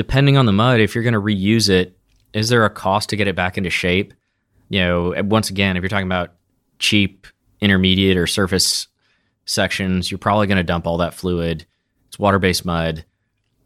depending 0.00 0.38
on 0.38 0.46
the 0.46 0.52
mud, 0.52 0.80
if 0.80 0.94
you're 0.94 1.04
going 1.04 1.12
to 1.12 1.20
reuse 1.20 1.68
it, 1.68 1.94
is 2.32 2.48
there 2.48 2.64
a 2.64 2.70
cost 2.70 3.10
to 3.10 3.16
get 3.16 3.28
it 3.28 3.36
back 3.36 3.58
into 3.58 3.68
shape? 3.68 4.14
You 4.70 4.80
know, 4.80 5.14
once 5.24 5.50
again, 5.50 5.76
if 5.76 5.82
you're 5.82 5.90
talking 5.90 6.06
about 6.06 6.32
cheap, 6.78 7.26
intermediate, 7.60 8.16
or 8.16 8.26
surface 8.26 8.88
sections, 9.44 10.10
you're 10.10 10.16
probably 10.16 10.46
going 10.46 10.56
to 10.56 10.62
dump 10.64 10.86
all 10.86 10.96
that 10.96 11.12
fluid. 11.12 11.66
It's 12.08 12.18
water 12.18 12.38
based 12.38 12.64
mud. 12.64 13.04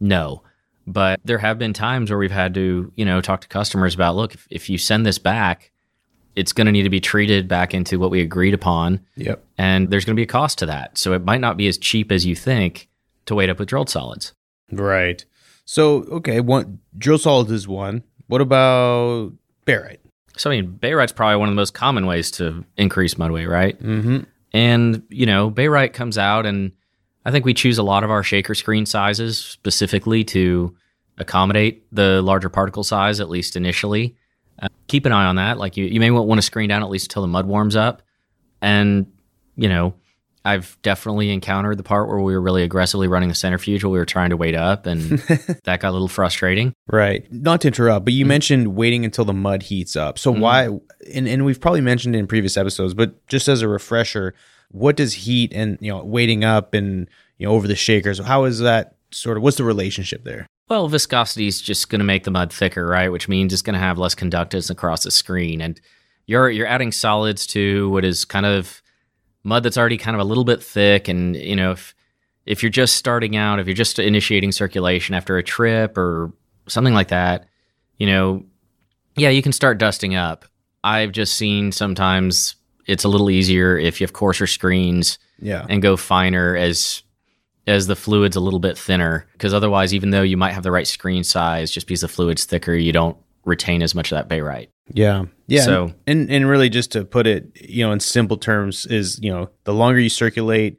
No. 0.00 0.42
But 0.88 1.20
there 1.24 1.38
have 1.38 1.56
been 1.56 1.72
times 1.72 2.10
where 2.10 2.18
we've 2.18 2.32
had 2.32 2.52
to, 2.54 2.92
you 2.96 3.04
know, 3.04 3.20
talk 3.20 3.42
to 3.42 3.46
customers 3.46 3.94
about 3.94 4.16
look, 4.16 4.34
if, 4.34 4.48
if 4.50 4.68
you 4.68 4.76
send 4.76 5.06
this 5.06 5.20
back, 5.20 5.70
it's 6.34 6.52
going 6.52 6.66
to 6.66 6.72
need 6.72 6.82
to 6.82 6.90
be 6.90 7.00
treated 7.00 7.46
back 7.46 7.74
into 7.74 8.00
what 8.00 8.10
we 8.10 8.20
agreed 8.20 8.54
upon. 8.54 8.98
Yep. 9.14 9.40
And 9.56 9.88
there's 9.88 10.04
going 10.04 10.16
to 10.16 10.18
be 10.18 10.24
a 10.24 10.26
cost 10.26 10.58
to 10.58 10.66
that. 10.66 10.98
So 10.98 11.12
it 11.12 11.24
might 11.24 11.40
not 11.40 11.56
be 11.56 11.68
as 11.68 11.78
cheap 11.78 12.10
as 12.10 12.26
you 12.26 12.34
think 12.34 12.88
to 13.26 13.36
weight 13.36 13.50
up 13.50 13.60
with 13.60 13.68
drilled 13.68 13.88
solids. 13.88 14.32
Right. 14.72 15.24
So 15.64 16.02
okay, 16.04 16.40
one 16.40 16.80
drill 16.96 17.18
solids 17.18 17.50
is 17.50 17.66
one. 17.66 18.02
What 18.26 18.40
about 18.40 19.32
barite? 19.66 19.98
So 20.36 20.50
I 20.50 20.60
mean, 20.60 20.78
barite's 20.80 21.12
probably 21.12 21.36
one 21.36 21.48
of 21.48 21.52
the 21.52 21.60
most 21.60 21.74
common 21.74 22.06
ways 22.06 22.30
to 22.32 22.64
increase 22.76 23.16
mud 23.16 23.30
weight, 23.30 23.46
right? 23.46 23.80
Mm-hmm. 23.80 24.20
And 24.52 25.02
you 25.08 25.26
know, 25.26 25.50
barite 25.50 25.92
comes 25.92 26.18
out, 26.18 26.46
and 26.46 26.72
I 27.24 27.30
think 27.30 27.44
we 27.44 27.54
choose 27.54 27.78
a 27.78 27.82
lot 27.82 28.04
of 28.04 28.10
our 28.10 28.22
shaker 28.22 28.54
screen 28.54 28.86
sizes 28.86 29.38
specifically 29.38 30.24
to 30.24 30.76
accommodate 31.18 31.86
the 31.92 32.20
larger 32.22 32.48
particle 32.48 32.84
size, 32.84 33.20
at 33.20 33.30
least 33.30 33.56
initially. 33.56 34.16
Uh, 34.60 34.68
keep 34.86 35.06
an 35.06 35.12
eye 35.12 35.24
on 35.24 35.36
that. 35.36 35.58
Like 35.58 35.76
you, 35.76 35.86
you 35.86 36.00
may 36.00 36.10
want 36.10 36.38
to 36.38 36.42
screen 36.42 36.68
down 36.68 36.82
at 36.82 36.90
least 36.90 37.06
until 37.06 37.22
the 37.22 37.28
mud 37.28 37.46
warms 37.46 37.76
up, 37.76 38.02
and 38.60 39.10
you 39.56 39.68
know. 39.68 39.94
I've 40.46 40.76
definitely 40.82 41.30
encountered 41.30 41.78
the 41.78 41.82
part 41.82 42.08
where 42.08 42.20
we 42.20 42.34
were 42.34 42.40
really 42.40 42.62
aggressively 42.62 43.08
running 43.08 43.30
the 43.30 43.34
centrifuge 43.34 43.82
while 43.82 43.92
we 43.92 43.98
were 43.98 44.04
trying 44.04 44.30
to 44.30 44.36
weight 44.36 44.54
up, 44.54 44.84
and 44.86 45.02
that 45.64 45.80
got 45.80 45.84
a 45.84 45.92
little 45.92 46.08
frustrating. 46.08 46.74
Right. 46.86 47.30
Not 47.32 47.62
to 47.62 47.68
interrupt, 47.68 48.04
but 48.04 48.12
you 48.12 48.24
mm-hmm. 48.24 48.28
mentioned 48.28 48.76
waiting 48.76 49.04
until 49.06 49.24
the 49.24 49.32
mud 49.32 49.62
heats 49.64 49.96
up. 49.96 50.18
So 50.18 50.32
mm-hmm. 50.32 50.40
why? 50.42 50.68
And 51.14 51.26
and 51.26 51.44
we've 51.46 51.60
probably 51.60 51.80
mentioned 51.80 52.14
in 52.14 52.26
previous 52.26 52.56
episodes, 52.58 52.92
but 52.92 53.26
just 53.26 53.48
as 53.48 53.62
a 53.62 53.68
refresher, 53.68 54.34
what 54.68 54.96
does 54.96 55.14
heat 55.14 55.52
and 55.54 55.78
you 55.80 55.90
know 55.90 56.04
weighting 56.04 56.44
up 56.44 56.74
and 56.74 57.08
you 57.38 57.46
know 57.46 57.54
over 57.54 57.66
the 57.66 57.76
shakers? 57.76 58.18
How 58.18 58.44
is 58.44 58.58
that 58.58 58.96
sort 59.12 59.38
of? 59.38 59.42
What's 59.42 59.56
the 59.56 59.64
relationship 59.64 60.24
there? 60.24 60.46
Well, 60.68 60.88
viscosity 60.88 61.46
is 61.46 61.60
just 61.60 61.88
going 61.88 62.00
to 62.00 62.06
make 62.06 62.24
the 62.24 62.30
mud 62.30 62.52
thicker, 62.52 62.86
right? 62.86 63.10
Which 63.10 63.28
means 63.28 63.52
it's 63.52 63.62
going 63.62 63.74
to 63.74 63.80
have 63.80 63.98
less 63.98 64.14
conductance 64.14 64.70
across 64.70 65.04
the 65.04 65.10
screen, 65.10 65.62
and 65.62 65.80
you're 66.26 66.50
you're 66.50 66.66
adding 66.66 66.92
solids 66.92 67.46
to 67.48 67.88
what 67.88 68.04
is 68.04 68.26
kind 68.26 68.44
of 68.44 68.82
mud 69.44 69.62
that's 69.62 69.78
already 69.78 69.96
kind 69.98 70.14
of 70.16 70.20
a 70.20 70.24
little 70.24 70.44
bit 70.44 70.62
thick, 70.62 71.06
and 71.08 71.36
you 71.36 71.54
know 71.56 71.72
if 71.72 71.94
if 72.46 72.62
you're 72.62 72.70
just 72.70 72.96
starting 72.96 73.36
out, 73.36 73.58
if 73.60 73.66
you're 73.66 73.74
just 73.74 73.98
initiating 73.98 74.52
circulation 74.52 75.14
after 75.14 75.38
a 75.38 75.42
trip 75.42 75.96
or 75.96 76.32
something 76.66 76.92
like 76.94 77.08
that, 77.08 77.46
you 77.98 78.06
know, 78.06 78.44
yeah, 79.16 79.30
you 79.30 79.40
can 79.42 79.52
start 79.52 79.78
dusting 79.78 80.14
up. 80.14 80.44
I've 80.82 81.12
just 81.12 81.36
seen 81.36 81.72
sometimes 81.72 82.56
it's 82.86 83.04
a 83.04 83.08
little 83.08 83.30
easier 83.30 83.78
if 83.78 83.98
you 84.00 84.04
have 84.04 84.12
coarser 84.12 84.46
screens 84.46 85.18
Yeah. 85.40 85.64
and 85.70 85.80
go 85.80 85.96
finer 85.96 86.54
as 86.56 87.02
as 87.66 87.86
the 87.86 87.96
fluid's 87.96 88.36
a 88.36 88.40
little 88.40 88.58
bit 88.60 88.76
thinner 88.76 89.26
because 89.32 89.54
otherwise 89.54 89.94
even 89.94 90.10
though 90.10 90.20
you 90.20 90.36
might 90.36 90.52
have 90.52 90.62
the 90.62 90.70
right 90.70 90.86
screen 90.86 91.24
size 91.24 91.70
just 91.70 91.86
because 91.86 92.02
the 92.02 92.08
fluid's 92.08 92.44
thicker 92.44 92.74
you 92.74 92.92
don't 92.92 93.16
retain 93.46 93.80
as 93.82 93.94
much 93.94 94.12
of 94.12 94.16
that 94.16 94.28
barite 94.28 94.68
Yeah. 94.92 95.24
Yeah. 95.46 95.62
So- 95.62 95.92
and 96.06 96.30
and 96.30 96.48
really 96.48 96.68
just 96.68 96.92
to 96.92 97.04
put 97.04 97.26
it, 97.26 97.50
you 97.60 97.84
know, 97.86 97.92
in 97.92 98.00
simple 98.00 98.36
terms 98.36 98.86
is, 98.86 99.18
you 99.22 99.30
know, 99.30 99.50
the 99.64 99.74
longer 99.74 99.98
you 100.00 100.08
circulate, 100.10 100.78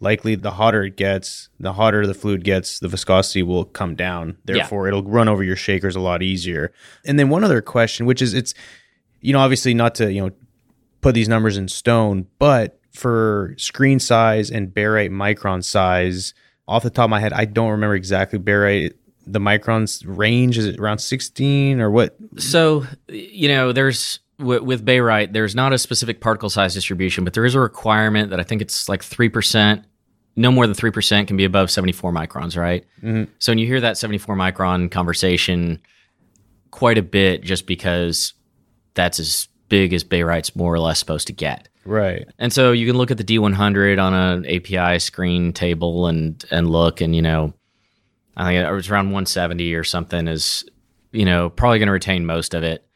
likely 0.00 0.34
the 0.34 0.50
hotter 0.52 0.84
it 0.84 0.96
gets, 0.96 1.48
the 1.58 1.72
hotter 1.72 2.06
the 2.06 2.14
fluid 2.14 2.44
gets, 2.44 2.78
the 2.80 2.88
viscosity 2.88 3.42
will 3.42 3.64
come 3.64 3.94
down. 3.94 4.36
Therefore, 4.44 4.88
it'll 4.88 5.02
run 5.02 5.28
over 5.28 5.42
your 5.42 5.56
shakers 5.56 5.96
a 5.96 6.00
lot 6.00 6.22
easier. 6.22 6.72
And 7.06 7.18
then 7.18 7.28
one 7.30 7.44
other 7.44 7.62
question, 7.62 8.04
which 8.06 8.20
is 8.22 8.34
it's 8.34 8.54
you 9.22 9.32
know, 9.32 9.40
obviously 9.40 9.74
not 9.74 9.94
to, 9.96 10.12
you 10.12 10.20
know, 10.22 10.30
put 11.00 11.14
these 11.14 11.28
numbers 11.28 11.56
in 11.56 11.66
stone, 11.68 12.26
but 12.38 12.78
for 12.92 13.54
screen 13.58 13.98
size 13.98 14.50
and 14.50 14.68
barite 14.68 15.10
micron 15.10 15.64
size, 15.64 16.32
off 16.68 16.82
the 16.82 16.90
top 16.90 17.04
of 17.04 17.10
my 17.10 17.20
head, 17.20 17.32
I 17.32 17.44
don't 17.44 17.70
remember 17.70 17.94
exactly 17.94 18.38
barite 18.38 18.92
the 19.26 19.40
microns 19.40 20.02
range 20.06 20.56
is 20.56 20.66
it 20.66 20.78
around 20.78 20.98
16 20.98 21.80
or 21.80 21.90
what 21.90 22.16
So, 22.38 22.86
you 23.08 23.48
know, 23.48 23.72
there's 23.72 24.20
with, 24.38 24.62
with 24.62 24.84
barite, 24.86 25.32
there's 25.32 25.54
not 25.54 25.72
a 25.72 25.78
specific 25.78 26.20
particle 26.20 26.50
size 26.50 26.74
distribution, 26.74 27.24
but 27.24 27.32
there 27.34 27.44
is 27.44 27.54
a 27.54 27.60
requirement 27.60 28.30
that 28.30 28.38
I 28.38 28.42
think 28.42 28.62
it's 28.62 28.88
like 28.88 29.02
3%, 29.02 29.82
no 30.36 30.50
more 30.52 30.66
than 30.66 30.76
3% 30.76 31.26
can 31.26 31.36
be 31.36 31.44
above 31.44 31.70
74 31.70 32.12
microns, 32.12 32.56
right? 32.56 32.84
Mhm. 33.02 33.28
So 33.38 33.52
when 33.52 33.58
you 33.58 33.66
hear 33.66 33.80
that 33.80 33.96
74 33.96 34.36
micron 34.36 34.90
conversation 34.90 35.80
quite 36.70 36.98
a 36.98 37.02
bit 37.02 37.42
just 37.42 37.66
because 37.66 38.34
that's 38.94 39.18
as 39.18 39.48
big 39.68 39.92
as 39.92 40.04
barite's 40.04 40.54
more 40.54 40.72
or 40.72 40.78
less 40.78 40.98
supposed 40.98 41.26
to 41.26 41.32
get. 41.32 41.68
right 41.84 42.26
And 42.38 42.52
so 42.52 42.72
you 42.72 42.86
can 42.86 42.96
look 42.96 43.10
at 43.10 43.16
the 43.16 43.24
D100 43.24 43.98
on 43.98 44.12
an 44.12 44.44
API 44.46 44.98
screen 44.98 45.52
table 45.52 46.06
and 46.06 46.44
and 46.50 46.68
look, 46.70 47.00
and 47.00 47.14
you 47.16 47.22
know, 47.22 47.54
I 48.36 48.44
think 48.44 48.66
it 48.66 48.70
was 48.70 48.90
around 48.90 49.06
170 49.06 49.74
or 49.74 49.84
something 49.84 50.28
is, 50.28 50.64
you 51.12 51.24
know, 51.24 51.50
probably 51.50 51.78
going 51.78 51.86
to 51.86 51.92
retain 51.92 52.26
most 52.26 52.54
of 52.54 52.62
it. 52.62 52.86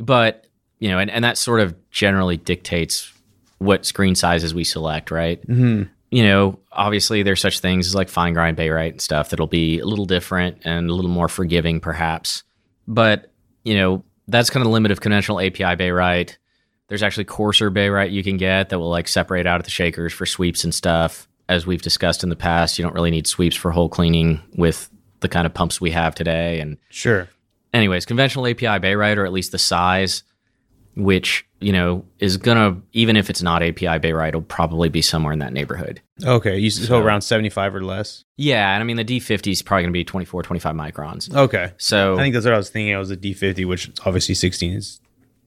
But 0.00 0.46
you 0.78 0.88
know, 0.88 0.98
and, 0.98 1.10
and 1.10 1.24
that 1.24 1.38
sort 1.38 1.60
of 1.60 1.74
generally 1.90 2.36
dictates 2.36 3.12
what 3.58 3.84
screen 3.84 4.14
sizes 4.14 4.54
we 4.54 4.64
select, 4.64 5.10
right? 5.10 5.42
hmm 5.44 5.84
You 6.10 6.22
know, 6.24 6.58
obviously 6.72 7.22
there's 7.22 7.40
such 7.40 7.60
things 7.60 7.86
as 7.86 7.94
like 7.94 8.08
fine 8.08 8.32
grind 8.32 8.56
barite 8.56 8.90
and 8.90 9.00
stuff 9.00 9.30
that'll 9.30 9.46
be 9.48 9.80
a 9.80 9.86
little 9.86 10.04
different 10.06 10.58
and 10.64 10.88
a 10.88 10.94
little 10.94 11.10
more 11.10 11.28
forgiving, 11.28 11.80
perhaps. 11.80 12.44
But 12.86 13.32
you 13.64 13.74
know, 13.74 14.04
that's 14.28 14.50
kind 14.50 14.62
of 14.62 14.68
the 14.68 14.72
limit 14.72 14.92
of 14.92 15.00
conventional 15.00 15.40
API 15.40 15.76
barite. 15.76 16.36
There's 16.88 17.02
actually 17.02 17.24
coarser 17.24 17.70
barite 17.70 18.12
you 18.12 18.22
can 18.22 18.36
get 18.36 18.68
that 18.68 18.78
will 18.78 18.88
like 18.88 19.08
separate 19.08 19.46
out 19.46 19.58
at 19.60 19.64
the 19.64 19.70
shakers 19.70 20.12
for 20.12 20.26
sweeps 20.26 20.64
and 20.64 20.74
stuff. 20.74 21.28
As 21.48 21.66
we've 21.66 21.82
discussed 21.82 22.22
in 22.22 22.28
the 22.28 22.36
past, 22.36 22.78
you 22.78 22.82
don't 22.84 22.94
really 22.94 23.10
need 23.10 23.26
sweeps 23.26 23.56
for 23.56 23.70
hole 23.70 23.88
cleaning 23.88 24.40
with 24.56 24.90
the 25.20 25.28
kind 25.28 25.46
of 25.46 25.54
pumps 25.54 25.80
we 25.80 25.90
have 25.92 26.14
today. 26.14 26.60
And 26.60 26.76
Sure. 26.90 27.28
anyways, 27.72 28.04
conventional 28.04 28.46
API 28.46 28.78
barite, 28.78 29.16
or 29.16 29.24
at 29.24 29.32
least 29.32 29.52
the 29.52 29.58
size, 29.58 30.22
which 30.94 31.44
you 31.60 31.72
know 31.72 32.04
is 32.18 32.36
gonna 32.36 32.76
even 32.92 33.16
if 33.16 33.30
it's 33.30 33.42
not 33.42 33.62
API 33.62 33.98
barite, 33.98 34.34
will 34.34 34.42
probably 34.42 34.88
be 34.88 35.00
somewhere 35.00 35.32
in 35.32 35.38
that 35.38 35.52
neighborhood. 35.52 36.00
Okay. 36.24 36.58
You, 36.58 36.70
so, 36.70 36.82
So- 36.84 36.98
around 37.02 37.22
75 37.22 37.74
or 37.74 37.82
less. 37.82 38.24
Yeah, 38.36 38.74
and 38.74 38.82
I 38.82 38.84
mean 38.84 38.96
the 38.96 39.04
D50 39.04 39.52
is 39.52 39.62
probably 39.62 39.84
gonna 39.84 39.92
be 39.92 40.04
24, 40.04 40.42
25 40.42 40.74
microns. 40.74 41.34
Okay. 41.34 41.72
So 41.78 42.14
I 42.16 42.18
think 42.22 42.34
that's 42.34 42.44
what 42.44 42.54
I 42.54 42.58
was 42.58 42.68
thinking. 42.70 42.94
I 42.94 42.98
was 42.98 43.10
a 43.10 43.16
D50, 43.16 43.64
which 43.64 43.90
obviously 44.04 44.34
16 44.34 44.72
is 44.74 45.00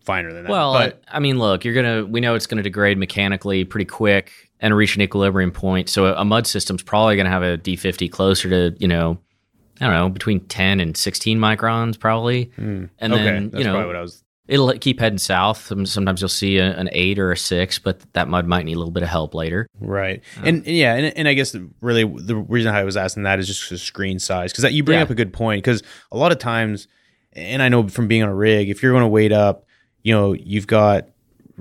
finer 0.04 0.34
than 0.34 0.44
that. 0.46 0.50
Well, 0.50 0.74
but 0.74 1.02
I 1.12 1.20
mean, 1.20 1.38
look, 1.38 1.64
you're 1.64 1.76
gonna. 1.76 2.06
We 2.06 2.22
know 2.22 2.34
it's 2.36 2.48
gonna 2.48 2.64
degrade 2.64 2.98
mechanically 2.98 3.66
pretty 3.66 3.86
quick 3.86 4.32
and 4.62 4.76
reach 4.76 4.96
an 4.96 5.02
equilibrium 5.02 5.52
point. 5.52 5.90
So 5.90 6.06
a, 6.06 6.22
a 6.22 6.26
mud 6.26 6.46
system's 6.48 6.84
probably 6.84 7.16
gonna 7.18 7.30
have 7.30 7.44
a 7.44 7.58
D50 7.58 8.12
closer 8.12 8.50
to 8.50 8.78
you 8.80 8.88
know, 8.88 9.18
I 9.80 9.86
don't 9.88 9.94
know, 9.96 10.10
between 10.10 10.42
10 10.42 10.80
and 10.80 10.96
16 10.96 11.40
microns 11.40 12.00
probably. 12.00 12.52
And 12.58 12.90
Hmm. 13.00 13.14
okay, 13.14 13.24
then 13.24 13.50
that's 13.50 13.64
you 13.66 13.72
know, 13.72 13.86
what 13.88 13.96
I 13.96 14.02
was. 14.02 14.24
it'll 14.48 14.72
keep 14.78 15.00
heading 15.00 15.18
south. 15.18 15.72
Sometimes 15.88 16.22
you'll 16.22 16.28
see 16.30 16.58
a, 16.58 16.76
an 16.78 16.90
eight 16.92 17.18
or 17.18 17.32
a 17.32 17.38
six, 17.38 17.80
but 17.80 18.02
that 18.14 18.28
mud 18.28 18.46
might 18.46 18.66
need 18.66 18.74
a 18.76 18.78
little 18.78 18.92
bit 18.92 19.02
of 19.04 19.10
help 19.10 19.34
later. 19.34 19.66
Right. 19.80 20.22
And, 20.44 20.58
and 20.58 20.68
yeah, 20.68 20.94
and, 20.96 21.18
and 21.18 21.28
I 21.28 21.34
guess 21.34 21.56
really 21.82 22.04
the 22.04 22.36
reason 22.36 22.74
I 22.74 22.84
was 22.84 22.96
asking 22.98 23.24
that 23.24 23.40
is 23.40 23.48
just 23.48 23.70
the 23.70 23.78
screen 23.78 24.20
size 24.20 24.52
because 24.52 24.62
that 24.64 24.74
you 24.74 24.84
bring 24.84 24.98
Yeah. 25.00 25.04
up 25.04 25.10
a 25.10 25.16
good 25.16 25.34
point 25.34 25.64
because 25.64 25.82
a 26.12 26.18
lot 26.18 26.32
of 26.32 26.38
times, 26.38 26.88
and 27.34 27.62
I 27.64 27.70
know 27.70 27.88
from 27.88 28.08
being 28.08 28.24
on 28.24 28.30
a 28.30 28.36
rig, 28.36 28.70
if 28.70 28.84
you're 28.84 28.92
going 28.92 29.04
to 29.04 29.08
weight 29.08 29.32
up, 29.32 29.66
you 30.04 30.14
know, 30.14 30.34
you've 30.34 30.68
got 30.68 31.08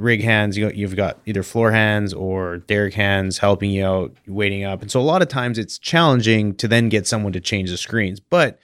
rig 0.01 0.23
hands, 0.23 0.57
you 0.57 0.71
you've 0.75 0.97
got 0.97 1.19
either 1.27 1.43
floor 1.43 1.73
hands 1.73 2.13
or 2.13 2.59
derrick 2.59 2.95
hands 2.95 3.39
helping 3.39 3.71
you 3.71 3.85
out, 3.85 4.15
weighting 4.27 4.65
up, 4.65 4.83
and 4.83 4.91
so 4.91 5.01
a 5.01 5.03
lot 5.03 5.23
of 5.23 5.29
times 5.29 5.59
it's 5.59 5.79
challenging 5.79 6.55
to 6.57 6.69
then 6.69 6.89
get 6.89 7.07
someone 7.07 7.33
to 7.33 7.41
change 7.41 7.71
the 7.71 7.77
screens, 7.77 8.21
but 8.21 8.59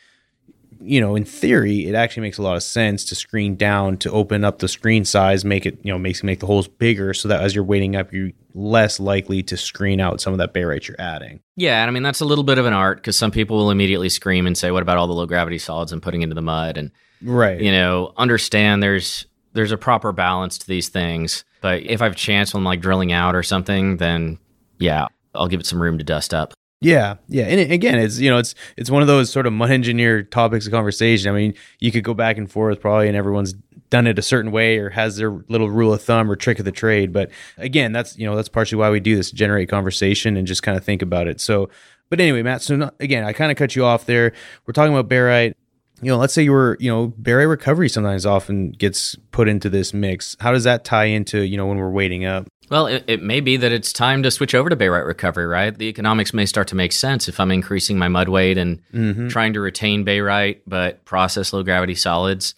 you 0.80 1.00
know, 1.00 1.16
in 1.16 1.24
theory, 1.24 1.86
it 1.86 1.94
actually 1.94 2.20
makes 2.20 2.38
a 2.38 2.42
lot 2.42 2.56
of 2.56 2.62
sense 2.62 3.04
to 3.06 3.14
screen 3.14 3.56
down 3.56 3.96
to 3.98 4.10
open 4.10 4.44
up 4.44 4.58
the 4.58 4.68
screen 4.68 5.04
size, 5.04 5.44
make 5.44 5.64
it, 5.64 5.78
you 5.82 5.90
know, 5.92 5.98
makes 5.98 6.22
make 6.22 6.40
the 6.40 6.46
holes 6.46 6.68
bigger 6.68 7.14
so 7.14 7.28
that 7.28 7.40
as 7.40 7.54
you're 7.54 7.64
weighting 7.64 7.96
up, 7.96 8.12
you're 8.12 8.30
less 8.54 9.00
likely 9.00 9.42
to 9.44 9.56
screen 9.56 10.00
out 10.00 10.20
some 10.20 10.32
of 10.32 10.38
that 10.38 10.54
barite 10.54 10.86
you're 10.86 11.00
adding. 11.00 11.40
Yeah, 11.56 11.80
and 11.80 11.90
I 11.90 11.92
mean 11.92 12.02
that's 12.02 12.20
a 12.20 12.24
little 12.24 12.44
bit 12.44 12.58
of 12.58 12.66
an 12.66 12.72
art 12.72 12.98
because 12.98 13.16
some 13.16 13.30
people 13.30 13.56
will 13.56 13.70
immediately 13.70 14.08
scream 14.08 14.46
and 14.46 14.56
say, 14.56 14.70
"What 14.70 14.82
about 14.82 14.98
all 14.98 15.06
the 15.06 15.14
low 15.14 15.26
gravity 15.26 15.58
solids 15.58 15.92
I'm 15.92 16.00
putting 16.00 16.22
into 16.22 16.34
the 16.34 16.42
mud?" 16.42 16.76
And 16.76 16.90
Right. 17.22 17.60
you 17.60 17.72
know, 17.72 18.12
understand 18.16 18.82
there's 18.82 19.26
there's 19.56 19.72
a 19.72 19.78
proper 19.78 20.12
balance 20.12 20.58
to 20.58 20.66
these 20.66 20.88
things. 20.88 21.44
But 21.62 21.82
if 21.82 22.00
I 22.00 22.04
have 22.04 22.12
a 22.12 22.16
chance 22.16 22.54
when 22.54 22.60
I'm 22.60 22.64
like 22.64 22.80
drilling 22.80 23.10
out 23.10 23.34
or 23.34 23.42
something, 23.42 23.96
then 23.96 24.38
yeah, 24.78 25.06
I'll 25.34 25.48
give 25.48 25.58
it 25.58 25.66
some 25.66 25.82
room 25.82 25.98
to 25.98 26.04
dust 26.04 26.32
up. 26.32 26.52
Yeah, 26.80 27.16
yeah, 27.28 27.44
and 27.44 27.72
again, 27.72 27.98
it's 27.98 28.18
you 28.18 28.30
know, 28.30 28.36
it's 28.36 28.54
it's 28.76 28.90
one 28.90 29.00
of 29.00 29.08
those 29.08 29.30
sort 29.30 29.46
of 29.46 29.54
mud 29.54 29.70
engineer 29.70 30.22
topics 30.22 30.66
of 30.66 30.72
conversation. 30.72 31.30
I 31.30 31.34
mean, 31.34 31.54
you 31.80 31.90
could 31.90 32.04
go 32.04 32.12
back 32.12 32.36
and 32.36 32.50
forth 32.50 32.80
probably, 32.80 33.08
and 33.08 33.16
everyone's 33.16 33.54
done 33.88 34.06
it 34.06 34.18
a 34.18 34.22
certain 34.22 34.50
way 34.52 34.76
or 34.76 34.90
has 34.90 35.16
their 35.16 35.30
little 35.48 35.70
rule 35.70 35.94
of 35.94 36.02
thumb 36.02 36.30
or 36.30 36.36
trick 36.36 36.58
of 36.58 36.66
the 36.66 36.72
trade. 36.72 37.14
But 37.14 37.30
again, 37.56 37.92
that's 37.92 38.18
you 38.18 38.26
know 38.26 38.36
that's 38.36 38.50
partially 38.50 38.78
why 38.78 38.90
we 38.90 39.00
do 39.00 39.16
this, 39.16 39.30
generate 39.30 39.70
conversation 39.70 40.36
and 40.36 40.46
just 40.46 40.62
kind 40.62 40.76
of 40.76 40.84
think 40.84 41.00
about 41.00 41.26
it. 41.28 41.40
So, 41.40 41.70
but 42.10 42.20
anyway, 42.20 42.42
Matt. 42.42 42.60
So 42.60 42.76
not, 42.76 42.94
again, 43.00 43.24
I 43.24 43.32
kind 43.32 43.50
of 43.50 43.56
cut 43.56 43.74
you 43.74 43.86
off 43.86 44.04
there. 44.04 44.34
We're 44.66 44.74
talking 44.74 44.92
about 44.92 45.08
barite. 45.08 45.54
You 46.02 46.10
know, 46.10 46.18
let's 46.18 46.34
say 46.34 46.42
you 46.42 46.52
were, 46.52 46.76
you 46.78 46.90
know, 46.90 47.08
barite 47.08 47.48
recovery 47.48 47.88
sometimes 47.88 48.26
often 48.26 48.72
gets 48.72 49.16
put 49.30 49.48
into 49.48 49.70
this 49.70 49.94
mix. 49.94 50.36
How 50.40 50.52
does 50.52 50.64
that 50.64 50.84
tie 50.84 51.06
into, 51.06 51.40
you 51.40 51.56
know, 51.56 51.66
when 51.66 51.78
we're 51.78 51.90
weighting 51.90 52.24
up? 52.24 52.46
Well, 52.68 52.86
it, 52.86 53.04
it 53.06 53.22
may 53.22 53.40
be 53.40 53.56
that 53.56 53.72
it's 53.72 53.92
time 53.92 54.22
to 54.24 54.30
switch 54.30 54.54
over 54.54 54.68
to 54.68 54.76
barite 54.76 55.06
recovery, 55.06 55.46
right? 55.46 55.76
The 55.76 55.86
economics 55.86 56.34
may 56.34 56.46
start 56.46 56.68
to 56.68 56.74
make 56.74 56.92
sense 56.92 57.28
if 57.28 57.38
I'm 57.38 57.52
increasing 57.52 57.96
my 57.96 58.08
mud 58.08 58.28
weight 58.28 58.58
and 58.58 58.82
mm-hmm. 58.92 59.28
trying 59.28 59.52
to 59.52 59.60
retain 59.60 60.04
barite 60.04 60.60
but 60.66 61.04
process 61.04 61.52
low 61.52 61.62
gravity 61.62 61.94
solids. 61.94 62.54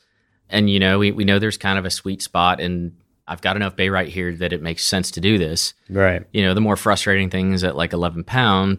And 0.49 0.71
you 0.71 0.79
know, 0.79 0.99
we, 0.99 1.13
we 1.13 1.25
know 1.25 1.39
there's 1.39 1.59
kind 1.59 1.79
of 1.79 1.85
a 1.85 1.91
sweet 1.91 2.23
spot 2.23 2.61
and 2.61 2.97
I've 3.27 3.43
got 3.43 3.57
enough 3.57 3.77
barite 3.77 4.09
here 4.09 4.35
that 4.37 4.55
it 4.55 4.63
makes 4.63 4.85
sense 4.85 5.11
to 5.13 5.21
do 5.21 5.37
this. 5.37 5.75
Right. 5.91 6.25
you 6.33 6.43
know, 6.43 6.55
the 6.55 6.63
more 6.63 6.77
frustrating 6.77 7.29
thing 7.29 7.53
is 7.53 7.63
at 7.63 7.77
like 7.77 7.93
11 7.93 8.25
pound, 8.25 8.79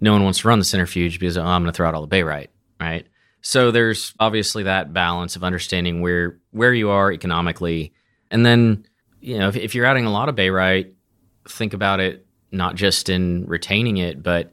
no 0.00 0.12
one 0.12 0.24
wants 0.24 0.40
to 0.40 0.48
run 0.48 0.58
the 0.58 0.64
centrifuge 0.64 1.20
because 1.20 1.38
oh, 1.38 1.44
I'm 1.44 1.62
going 1.62 1.72
to 1.72 1.76
throw 1.76 1.86
out 1.86 1.94
all 1.94 2.04
the 2.04 2.16
barite, 2.16 2.48
right? 2.80 3.06
So 3.42 3.70
there's 3.70 4.14
obviously 4.20 4.64
that 4.64 4.92
balance 4.92 5.36
of 5.36 5.44
understanding 5.44 6.00
where 6.00 6.38
where 6.50 6.74
you 6.74 6.90
are 6.90 7.12
economically, 7.12 7.92
and 8.30 8.44
then 8.44 8.86
you 9.20 9.38
know 9.38 9.48
if, 9.48 9.56
if 9.56 9.74
you're 9.74 9.86
adding 9.86 10.06
a 10.06 10.12
lot 10.12 10.28
of 10.28 10.36
barite, 10.36 10.92
think 11.48 11.72
about 11.72 12.00
it 12.00 12.26
not 12.52 12.74
just 12.74 13.08
in 13.08 13.46
retaining 13.46 13.96
it, 13.96 14.22
but 14.22 14.52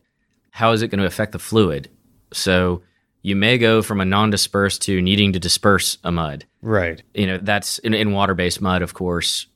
how 0.52 0.72
is 0.72 0.82
it 0.82 0.90
going 0.90 1.00
to 1.00 1.06
affect 1.06 1.32
the 1.32 1.40
fluid? 1.40 1.90
So 2.32 2.84
you 3.22 3.36
may 3.36 3.58
go 3.58 3.82
from 3.82 4.00
a 4.00 4.06
non-dispersed 4.06 4.84
to 4.84 5.02
needing 5.02 5.34
to 5.34 5.40
disperse 5.40 5.98
a 6.04 6.12
mud. 6.12 6.46
Right. 6.62 7.02
you 7.14 7.28
know 7.28 7.40
that's 7.42 7.80
in, 7.80 7.94
in 7.94 8.12
water-based 8.12 8.62
mud 8.62 8.82
of 8.82 8.94
course. 8.94 9.48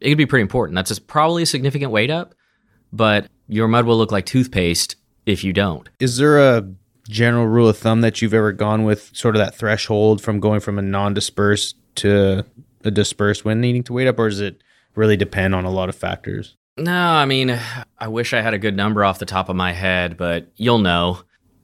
It 0.00 0.08
could 0.08 0.18
be 0.18 0.26
pretty 0.26 0.42
important. 0.42 0.74
That's 0.74 0.90
a, 0.90 1.00
probably 1.00 1.44
a 1.44 1.46
significant 1.46 1.92
weight 1.92 2.10
up 2.10 2.34
but 2.92 3.26
your 3.48 3.68
mud 3.68 3.86
will 3.86 3.96
look 3.96 4.12
like 4.12 4.26
toothpaste 4.26 4.96
if 5.26 5.42
you 5.42 5.52
don't. 5.52 5.88
Is 5.98 6.18
there 6.18 6.38
a 6.38 6.62
general 7.12 7.46
rule 7.46 7.68
of 7.68 7.78
thumb 7.78 8.00
that 8.00 8.20
you've 8.22 8.34
ever 8.34 8.52
gone 8.52 8.84
with, 8.84 9.10
sort 9.14 9.36
of 9.36 9.40
that 9.40 9.54
threshold 9.54 10.20
from 10.22 10.40
going 10.40 10.60
from 10.60 10.78
a 10.78 10.82
non-dispersed 10.82 11.76
to 11.96 12.44
a 12.84 12.90
dispersed 12.90 13.44
when 13.44 13.60
needing 13.60 13.82
to 13.84 13.92
weight 13.92 14.08
up, 14.08 14.18
or 14.18 14.28
does 14.28 14.40
it 14.40 14.62
really 14.96 15.16
depend 15.16 15.54
on 15.54 15.64
a 15.64 15.70
lot 15.70 15.88
of 15.88 15.94
factors? 15.96 16.56
no 16.78 16.90
i 16.90 17.26
mean 17.26 17.58
i 17.98 18.08
wish 18.08 18.32
i 18.32 18.40
had 18.40 18.54
a 18.54 18.58
good 18.58 18.74
number 18.74 19.04
off 19.04 19.18
the 19.18 19.26
top 19.26 19.50
of 19.50 19.54
my 19.56 19.72
head 19.72 20.16
but 20.16 20.46
you'll 20.56 20.78
know 20.78 21.18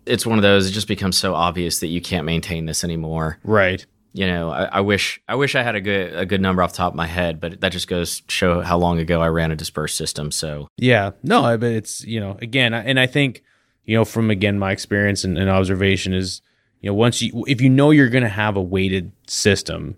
it's 0.04 0.26
one 0.26 0.36
of 0.36 0.42
those 0.42 0.68
it 0.68 0.72
just 0.72 0.86
becomes 0.86 1.16
so 1.16 1.34
obvious 1.34 1.80
that 1.80 1.86
you 1.86 1.98
can't 1.98 2.26
maintain 2.26 2.66
this 2.66 2.84
anymore 2.84 3.38
Right. 3.42 3.86
you 4.12 4.26
know 4.26 4.50
I, 4.50 4.64
I 4.64 4.80
wish 4.82 5.18
i 5.26 5.34
wish 5.34 5.54
i 5.54 5.62
had 5.62 5.74
a 5.76 5.80
good 5.80 6.14
a 6.14 6.26
good 6.26 6.42
number 6.42 6.60
off 6.60 6.72
the 6.72 6.76
top 6.76 6.92
of 6.92 6.96
my 6.96 7.06
head 7.06 7.40
but 7.40 7.62
that 7.62 7.72
just 7.72 7.88
goes 7.88 8.20
show 8.28 8.60
how 8.60 8.76
long 8.76 8.98
ago 8.98 9.22
i 9.22 9.28
ran 9.28 9.50
a 9.50 9.56
dispersed 9.56 9.96
system 9.96 10.30
so 10.30 10.68
Yeah. 10.76 11.12
No, 11.22 11.56
but 11.56 11.72
it's 11.72 12.04
you 12.04 12.20
know 12.20 12.36
again, 12.42 12.74
and 12.74 13.00
I 13.00 13.06
think 13.06 13.42
you 13.88 13.96
know 13.96 14.04
from 14.04 14.30
again 14.30 14.58
my 14.58 14.70
experience 14.70 15.24
and, 15.24 15.38
and 15.38 15.48
observation 15.48 16.12
is 16.12 16.42
you 16.82 16.90
know 16.90 16.94
once 16.94 17.22
you 17.22 17.44
if 17.48 17.62
you 17.62 17.70
know 17.70 17.90
you're 17.90 18.10
going 18.10 18.22
to 18.22 18.28
have 18.28 18.54
a 18.54 18.62
weighted 18.62 19.12
system, 19.26 19.96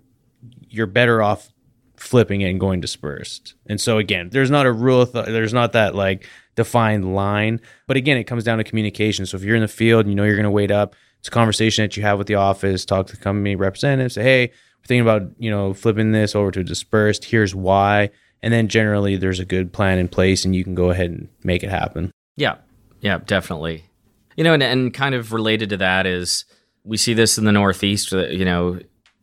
you're 0.69 0.87
better 0.87 1.21
off 1.21 1.51
flipping 1.97 2.41
it 2.41 2.49
and 2.49 2.61
going 2.61 2.81
dispersed. 2.81 3.55
And 3.67 3.81
so 3.81 3.99
again, 3.99 4.31
there's 4.31 4.51
not 4.51 4.65
a 4.65 4.73
rule. 4.73 5.07
Th- 5.07 5.27
there's 5.27 5.53
not 5.53 5.73
that 5.73 5.97
like 5.97 6.29
defined 6.55 7.17
line. 7.17 7.61
But 7.89 7.97
again, 7.97 8.17
it 8.17 8.25
comes 8.25 8.45
down 8.45 8.59
to 8.59 8.65
communication. 8.65 9.27
So 9.27 9.37
if 9.37 9.43
you're 9.43 9.57
in 9.57 9.61
the 9.61 9.69
field, 9.69 10.07
and 10.07 10.11
you 10.11 10.15
know 10.15 10.25
you're 10.25 10.37
going 10.37 10.45
to 10.45 10.51
weight 10.51 10.71
up. 10.71 10.95
It's 11.19 11.29
a 11.29 11.33
conversation 11.33 11.83
that 11.83 11.97
you 11.97 12.05
have 12.05 12.17
with 12.17 12.29
the 12.29 12.37
office. 12.37 12.85
Talk 12.85 13.09
to 13.09 13.17
the 13.17 13.23
company 13.23 13.57
representative. 13.57 14.13
Say, 14.13 14.23
hey, 14.23 14.47
we're 14.47 14.87
thinking 14.87 15.03
about 15.03 15.33
you 15.39 15.51
know 15.51 15.75
flipping 15.75 16.13
this 16.13 16.37
over 16.37 16.53
to 16.53 16.63
dispersed. 16.63 17.25
Here's 17.25 17.57
why. 17.57 18.11
And 18.41 18.55
then 18.55 18.69
generally 18.69 19.17
there's 19.17 19.41
a 19.41 19.45
good 19.45 19.73
plan 19.73 19.99
in 19.99 20.07
place, 20.07 20.45
and 20.45 20.55
you 20.55 20.63
can 20.63 20.77
go 20.77 20.91
ahead 20.91 21.11
and 21.11 21.29
make 21.43 21.65
it 21.65 21.71
happen. 21.71 22.13
Yeah, 22.37 22.57
yeah, 23.01 23.19
definitely. 23.27 23.85
You 24.37 24.45
know, 24.45 24.55
and, 24.55 24.63
and 24.63 24.95
kind 24.95 25.15
of 25.15 25.33
related 25.33 25.71
to 25.71 25.77
that 25.79 26.07
is 26.07 26.45
we 26.85 26.97
see 26.97 27.15
this 27.15 27.37
in 27.39 27.45
the 27.45 27.53
Northeast. 27.53 28.13
uh, 28.13 28.27
You 28.29 28.45
know, 28.45 28.81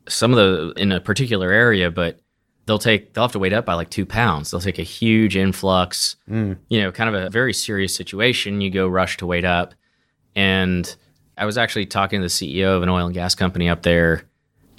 some 0.08 0.32
of 0.34 0.38
the 0.38 0.74
in 0.82 0.92
a 0.92 1.00
particular 1.02 1.52
area, 1.52 1.90
but 1.92 2.20
they'll 2.66 2.80
take 2.80 3.14
they'll 3.14 3.24
have 3.24 3.32
to 3.32 3.40
weight 3.40 3.54
up 3.54 3.66
by 3.66 3.74
like 3.74 3.90
two 3.90 4.06
pounds. 4.06 4.52
They'll 4.52 4.60
take 4.62 4.80
a 4.80 4.84
huge 4.84 5.36
influx. 5.36 6.16
You 6.70 6.82
know, 6.82 6.92
kind 6.92 7.14
of 7.14 7.22
a 7.24 7.30
very 7.30 7.54
serious 7.54 7.96
situation. 7.96 8.62
You 8.62 8.70
go 8.70 8.88
rush 8.88 9.18
to 9.18 9.26
weight 9.26 9.46
up, 9.46 9.74
and 10.36 10.96
I 11.38 11.46
was 11.46 11.58
actually 11.58 11.86
talking 11.86 12.20
to 12.20 12.24
the 12.26 12.30
CEO 12.30 12.76
of 12.76 12.84
an 12.84 12.90
oil 12.90 13.06
and 13.06 13.14
gas 13.14 13.36
company 13.36 13.70
up 13.70 13.84
there. 13.84 14.24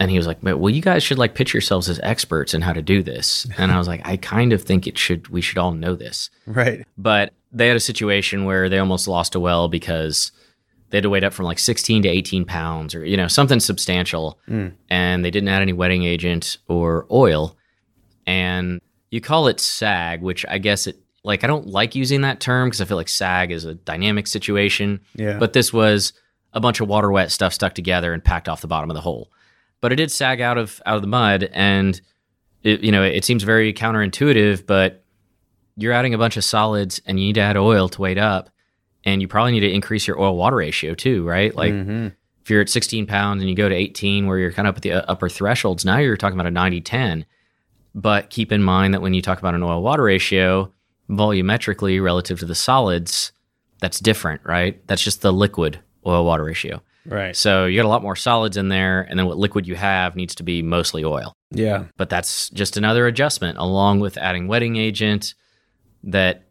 And 0.00 0.10
he 0.10 0.16
was 0.16 0.26
like, 0.26 0.38
"Well, 0.42 0.70
you 0.70 0.80
guys 0.82 1.02
should 1.02 1.18
like 1.18 1.34
pitch 1.34 1.52
yourselves 1.52 1.88
as 1.88 1.98
experts 2.02 2.54
in 2.54 2.62
how 2.62 2.72
to 2.72 2.82
do 2.82 3.02
this." 3.02 3.46
And 3.58 3.72
I 3.72 3.78
was 3.78 3.88
like, 3.88 4.06
"I 4.06 4.16
kind 4.16 4.52
of 4.52 4.62
think 4.62 4.86
it 4.86 4.96
should. 4.96 5.28
We 5.28 5.40
should 5.40 5.58
all 5.58 5.72
know 5.72 5.94
this." 5.96 6.30
Right. 6.46 6.86
but 6.96 7.32
they 7.50 7.66
had 7.66 7.76
a 7.76 7.80
situation 7.80 8.44
where 8.44 8.68
they 8.68 8.78
almost 8.78 9.08
lost 9.08 9.34
a 9.34 9.40
well 9.40 9.68
because 9.68 10.32
they 10.90 10.98
had 10.98 11.02
to 11.02 11.10
weight 11.10 11.24
up 11.24 11.32
from 11.32 11.46
like 11.46 11.58
16 11.58 12.02
to 12.02 12.08
18 12.08 12.44
pounds 12.44 12.94
or 12.94 13.04
you 13.06 13.16
know 13.16 13.26
something 13.26 13.58
substantial 13.58 14.38
hmm. 14.46 14.68
and 14.90 15.24
they 15.24 15.30
didn't 15.30 15.48
add 15.48 15.62
any 15.62 15.72
wetting 15.72 16.04
agent 16.04 16.58
or 16.68 17.06
oil 17.10 17.56
and 18.26 18.80
you 19.10 19.20
call 19.20 19.48
it 19.48 19.60
sag 19.60 20.20
which 20.22 20.44
i 20.48 20.58
guess 20.58 20.86
it 20.86 20.96
like 21.24 21.42
i 21.44 21.46
don't 21.46 21.66
like 21.66 21.94
using 21.94 22.20
that 22.20 22.40
term 22.40 22.68
because 22.68 22.80
i 22.80 22.84
feel 22.84 22.96
like 22.96 23.08
sag 23.08 23.50
is 23.50 23.64
a 23.64 23.74
dynamic 23.74 24.26
situation 24.26 25.00
Yeah. 25.14 25.38
but 25.38 25.52
this 25.52 25.72
was 25.72 26.12
a 26.52 26.60
bunch 26.60 26.80
of 26.80 26.88
water 26.88 27.10
wet 27.10 27.30
stuff 27.30 27.52
stuck 27.54 27.74
together 27.74 28.12
and 28.12 28.22
packed 28.22 28.48
off 28.48 28.60
the 28.60 28.68
bottom 28.68 28.90
of 28.90 28.94
the 28.94 29.00
hole 29.00 29.30
but 29.80 29.92
it 29.92 29.96
did 29.96 30.10
sag 30.10 30.40
out 30.40 30.58
of 30.58 30.80
out 30.86 30.96
of 30.96 31.02
the 31.02 31.08
mud 31.08 31.48
and 31.52 32.00
it, 32.62 32.80
you 32.80 32.90
know 32.92 33.02
it 33.02 33.24
seems 33.24 33.42
very 33.44 33.72
counterintuitive 33.72 34.66
but 34.66 35.04
you're 35.76 35.92
adding 35.92 36.14
a 36.14 36.18
bunch 36.18 36.36
of 36.36 36.44
solids 36.44 37.00
and 37.06 37.18
you 37.20 37.26
need 37.26 37.34
to 37.34 37.40
add 37.40 37.56
oil 37.56 37.88
to 37.88 38.00
weight 38.02 38.18
up 38.18 38.50
and 39.04 39.22
you 39.22 39.28
probably 39.28 39.52
need 39.52 39.60
to 39.60 39.72
increase 39.72 40.06
your 40.06 40.20
oil 40.20 40.36
water 40.36 40.56
ratio 40.56 40.94
too 40.94 41.24
right 41.26 41.54
like 41.54 41.72
Mhm. 41.72 42.12
if 42.42 42.50
you're 42.50 42.60
at 42.60 42.68
16 42.68 43.06
pounds 43.06 43.42
and 43.42 43.48
you 43.50 43.54
go 43.56 43.68
to 43.68 43.74
18 43.74 44.26
where 44.26 44.38
you're 44.38 44.50
kind 44.52 44.66
of 44.66 44.72
up 44.72 44.78
at 44.78 44.82
the 44.82 44.92
uh, 44.92 45.02
upper 45.06 45.28
thresholds, 45.28 45.84
now 45.84 45.98
you're 45.98 46.16
talking 46.16 46.38
about 46.38 46.46
a 46.48 46.50
90 46.50 46.80
10. 46.80 47.26
But 47.94 48.30
keep 48.30 48.52
in 48.52 48.62
mind 48.62 48.94
that 48.94 49.02
when 49.02 49.12
you 49.12 49.20
talk 49.22 49.38
about 49.38 49.54
an 49.54 49.62
oil 49.62 49.82
water 49.82 50.02
ratio, 50.04 50.72
volumetrically 51.10 52.02
relative 52.02 52.38
to 52.40 52.46
the 52.46 52.54
solids, 52.54 53.32
that's 53.80 54.00
different, 54.00 54.40
right? 54.44 54.80
That's 54.86 55.02
just 55.02 55.20
the 55.22 55.32
liquid 55.32 55.80
oil 56.06 56.24
water 56.24 56.44
ratio. 56.44 56.80
Right. 57.08 57.34
So 57.34 57.64
you 57.64 57.78
got 57.78 57.86
a 57.86 57.88
lot 57.88 58.02
more 58.02 58.16
solids 58.16 58.56
in 58.56 58.68
there, 58.68 59.00
and 59.00 59.18
then 59.18 59.26
what 59.26 59.38
liquid 59.38 59.66
you 59.66 59.76
have 59.76 60.14
needs 60.14 60.34
to 60.36 60.42
be 60.42 60.62
mostly 60.62 61.04
oil. 61.04 61.32
Yeah. 61.50 61.84
But 61.96 62.10
that's 62.10 62.50
just 62.50 62.76
another 62.76 63.06
adjustment, 63.06 63.56
along 63.58 64.00
with 64.00 64.18
adding 64.18 64.46
wetting 64.46 64.76
agent. 64.76 65.34
That, 66.04 66.44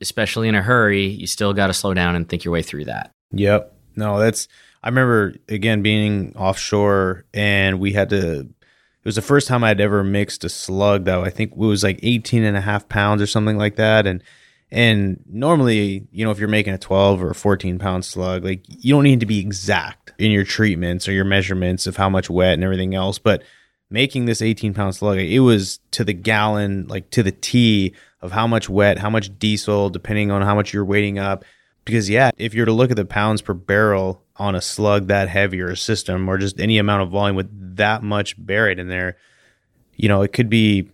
especially 0.00 0.48
in 0.48 0.54
a 0.54 0.62
hurry, 0.62 1.06
you 1.06 1.26
still 1.26 1.52
got 1.52 1.66
to 1.66 1.74
slow 1.74 1.92
down 1.94 2.14
and 2.14 2.28
think 2.28 2.44
your 2.44 2.52
way 2.52 2.62
through 2.62 2.86
that. 2.86 3.10
Yep. 3.32 3.74
No, 3.96 4.18
that's. 4.18 4.48
I 4.82 4.88
remember 4.88 5.34
again 5.48 5.82
being 5.82 6.34
offshore, 6.36 7.24
and 7.34 7.80
we 7.80 7.92
had 7.92 8.10
to. 8.10 8.40
It 8.40 9.04
was 9.04 9.16
the 9.16 9.22
first 9.22 9.48
time 9.48 9.64
I'd 9.64 9.80
ever 9.80 10.04
mixed 10.04 10.44
a 10.44 10.48
slug, 10.48 11.04
though. 11.04 11.24
I 11.24 11.30
think 11.30 11.52
it 11.52 11.58
was 11.58 11.82
like 11.82 11.98
18 12.02 12.44
and 12.44 12.56
a 12.56 12.60
half 12.60 12.88
pounds 12.88 13.20
or 13.20 13.26
something 13.26 13.58
like 13.58 13.76
that, 13.76 14.06
and 14.06 14.22
and 14.70 15.22
normally, 15.26 16.06
you 16.10 16.24
know, 16.24 16.30
if 16.30 16.38
you're 16.38 16.48
making 16.48 16.74
a 16.74 16.78
12 16.78 17.22
or 17.22 17.30
a 17.30 17.34
14 17.34 17.78
pound 17.78 18.04
slug, 18.04 18.44
like 18.44 18.64
you 18.66 18.94
don't 18.94 19.04
need 19.04 19.20
to 19.20 19.26
be 19.26 19.38
exact 19.38 20.12
in 20.18 20.30
your 20.30 20.44
treatments 20.44 21.08
or 21.08 21.12
your 21.12 21.24
measurements 21.24 21.86
of 21.86 21.96
how 21.96 22.10
much 22.10 22.28
wet 22.28 22.54
and 22.54 22.64
everything 22.64 22.94
else. 22.94 23.18
But 23.18 23.42
making 23.88 24.26
this 24.26 24.42
18 24.42 24.74
pound 24.74 24.94
slug, 24.94 25.18
it 25.18 25.40
was 25.40 25.80
to 25.92 26.04
the 26.04 26.12
gallon, 26.12 26.86
like 26.86 27.08
to 27.10 27.22
the 27.22 27.32
T 27.32 27.94
of 28.20 28.32
how 28.32 28.46
much 28.46 28.68
wet, 28.68 28.98
how 28.98 29.08
much 29.08 29.38
diesel, 29.38 29.88
depending 29.88 30.30
on 30.30 30.42
how 30.42 30.54
much 30.54 30.74
you're 30.74 30.84
weighting 30.84 31.18
up. 31.18 31.44
Because, 31.84 32.10
yeah, 32.10 32.30
if 32.36 32.52
you're 32.52 32.66
to 32.66 32.72
look 32.72 32.90
at 32.90 32.98
the 32.98 33.06
pounds 33.06 33.40
per 33.40 33.54
barrel 33.54 34.22
on 34.36 34.54
a 34.54 34.60
slug 34.60 35.06
that 35.06 35.30
heavy 35.30 35.62
or 35.62 35.70
a 35.70 35.76
system 35.76 36.28
or 36.28 36.36
just 36.36 36.60
any 36.60 36.76
amount 36.76 37.02
of 37.02 37.08
volume 37.08 37.36
with 37.36 37.76
that 37.76 38.02
much 38.02 38.34
buried 38.44 38.78
in 38.78 38.88
there, 38.88 39.16
you 39.94 40.08
know, 40.08 40.20
it 40.20 40.34
could 40.34 40.50
be 40.50 40.90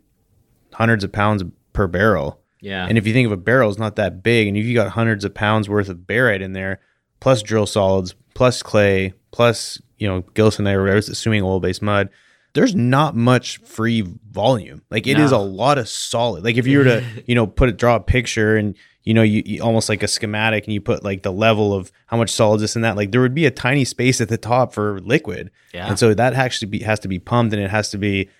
hundreds 0.73 1.03
of 1.03 1.11
pounds 1.11 1.43
per 1.73 1.89
barrel 1.89 2.44
Yeah. 2.65 2.87
and 2.89 2.97
if 2.97 3.07
you 3.07 3.13
think 3.13 3.27
of 3.27 3.33
a 3.33 3.37
barrel, 3.37 3.69
it's 3.71 3.79
not 3.79 3.97
that 3.97 4.23
big. 4.23 4.49
And 4.49 4.57
if 4.57 4.65
you 4.65 4.75
got 4.75 4.89
hundreds 4.91 5.25
of 5.25 5.35
pounds 5.35 5.69
worth 5.69 5.89
of 5.89 5.99
barite 5.99 6.41
in 6.41 6.53
there, 6.55 6.81
plus 7.21 7.43
drill 7.43 7.67
solids, 7.67 8.15
plus 8.35 8.63
clay, 8.63 9.13
plus, 9.31 9.81
you 9.99 10.09
know, 10.09 10.23
gilsonite 10.35 10.75
or 10.75 10.81
whatever, 10.83 10.99
assuming 10.99 11.43
oil 11.43 11.61
based 11.61 11.83
mud, 11.83 12.09
there's 12.55 12.75
not 12.75 13.15
much 13.17 13.59
free 13.59 14.03
volume. 14.31 14.83
Like 14.91 15.07
it 15.07 15.19
is 15.19 15.31
No. 15.33 15.39
a 15.39 15.43
lot 15.43 15.77
of 15.79 15.89
solid. 15.89 16.45
Like 16.45 16.57
if 16.57 16.67
you 16.67 16.79
were 16.79 16.85
to, 16.85 17.05
you 17.27 17.35
know, 17.35 17.47
put 17.47 17.69
it, 17.69 17.77
draw 17.77 17.97
a 17.97 18.01
picture 18.01 18.57
and, 18.57 18.77
you 19.03 19.13
know, 19.13 19.23
you, 19.23 19.43
you 19.45 19.63
almost 19.63 19.89
like 19.89 20.03
a 20.03 20.09
schematic 20.09 20.65
and 20.65 20.73
you 20.73 20.81
put 20.81 21.05
like 21.05 21.23
the 21.23 21.33
level 21.33 21.75
of 21.75 21.93
how 22.07 22.17
much 22.17 22.31
solids 22.31 22.63
this 22.63 22.75
and 22.77 22.85
that, 22.85 22.97
like 22.97 23.11
there 23.13 23.21
would 23.21 23.35
be 23.35 23.45
a 23.45 23.51
tiny 23.51 23.85
space 23.85 24.21
at 24.21 24.29
the 24.29 24.39
top 24.39 24.73
for 24.73 25.01
liquid. 25.01 25.51
Yeah. 25.75 25.89
And 25.89 25.99
so 25.99 26.15
that 26.15 26.33
actually 26.35 26.69
be, 26.69 26.79
has 26.81 27.01
to 27.01 27.09
be 27.09 27.19
pumped 27.19 27.53
and 27.53 27.63
it 27.63 27.71
has 27.71 27.91
to 27.91 27.99
be, 27.99 28.31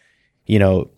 you 0.47 0.59
know, 0.59 0.91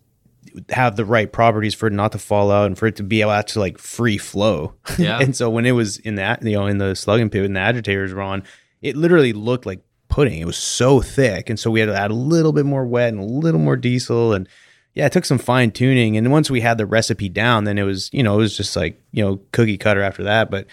have 0.69 0.95
the 0.95 1.05
right 1.05 1.31
properties 1.31 1.73
for 1.73 1.87
it 1.87 1.93
not 1.93 2.11
to 2.13 2.19
fall 2.19 2.51
out 2.51 2.65
and 2.65 2.77
for 2.77 2.87
it 2.87 2.95
to 2.97 3.03
be 3.03 3.21
able 3.21 3.41
to 3.41 3.59
like 3.59 3.77
free 3.77 4.17
flow. 4.17 4.73
Yeah. 4.97 5.19
and 5.19 5.35
so 5.35 5.49
when 5.49 5.65
it 5.65 5.73
was 5.73 5.97
in 5.99 6.15
that, 6.15 6.43
you 6.43 6.53
know, 6.53 6.65
in 6.65 6.77
the 6.79 6.95
slugging 6.95 7.29
pit 7.29 7.45
and 7.45 7.55
the 7.55 7.59
agitators 7.59 8.13
were 8.13 8.21
on, 8.21 8.43
it 8.81 8.95
literally 8.95 9.33
looked 9.33 9.65
like 9.65 9.81
pudding. 10.09 10.39
It 10.39 10.45
was 10.45 10.57
so 10.57 11.01
thick. 11.01 11.49
And 11.49 11.59
so 11.59 11.69
we 11.69 11.79
had 11.79 11.87
to 11.87 11.95
add 11.95 12.11
a 12.11 12.15
little 12.15 12.53
bit 12.53 12.65
more 12.65 12.85
wet 12.85 13.09
and 13.13 13.19
a 13.19 13.25
little 13.25 13.59
more 13.59 13.75
diesel. 13.75 14.33
And 14.33 14.47
yeah, 14.93 15.05
it 15.05 15.11
took 15.11 15.25
some 15.25 15.37
fine 15.37 15.71
tuning. 15.71 16.17
And 16.17 16.31
once 16.31 16.49
we 16.49 16.61
had 16.61 16.77
the 16.77 16.85
recipe 16.85 17.29
down, 17.29 17.65
then 17.65 17.77
it 17.77 17.83
was, 17.83 18.09
you 18.11 18.23
know, 18.23 18.35
it 18.35 18.37
was 18.37 18.57
just 18.57 18.75
like, 18.75 19.01
you 19.11 19.23
know, 19.23 19.39
cookie 19.51 19.77
cutter 19.77 20.01
after 20.01 20.23
that. 20.23 20.49
But 20.49 20.65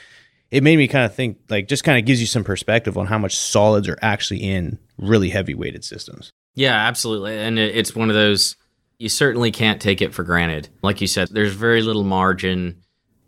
it 0.50 0.62
made 0.62 0.76
me 0.76 0.88
kind 0.88 1.04
of 1.04 1.14
think 1.14 1.38
like 1.50 1.68
just 1.68 1.84
kind 1.84 1.98
of 1.98 2.06
gives 2.06 2.20
you 2.20 2.26
some 2.26 2.44
perspective 2.44 2.96
on 2.96 3.06
how 3.06 3.18
much 3.18 3.36
solids 3.36 3.88
are 3.88 3.98
actually 4.00 4.42
in 4.42 4.78
really 4.96 5.28
heavy 5.28 5.54
weighted 5.54 5.84
systems. 5.84 6.30
Yeah, 6.54 6.74
absolutely. 6.74 7.36
And 7.36 7.58
it's 7.58 7.96
one 7.96 8.08
of 8.08 8.14
those, 8.14 8.56
you 8.98 9.08
certainly 9.08 9.50
can't 9.50 9.80
take 9.80 10.00
it 10.00 10.14
for 10.14 10.22
granted. 10.22 10.68
Like 10.82 11.00
you 11.00 11.06
said, 11.06 11.28
there's 11.30 11.54
very 11.54 11.82
little 11.82 12.04
margin. 12.04 12.82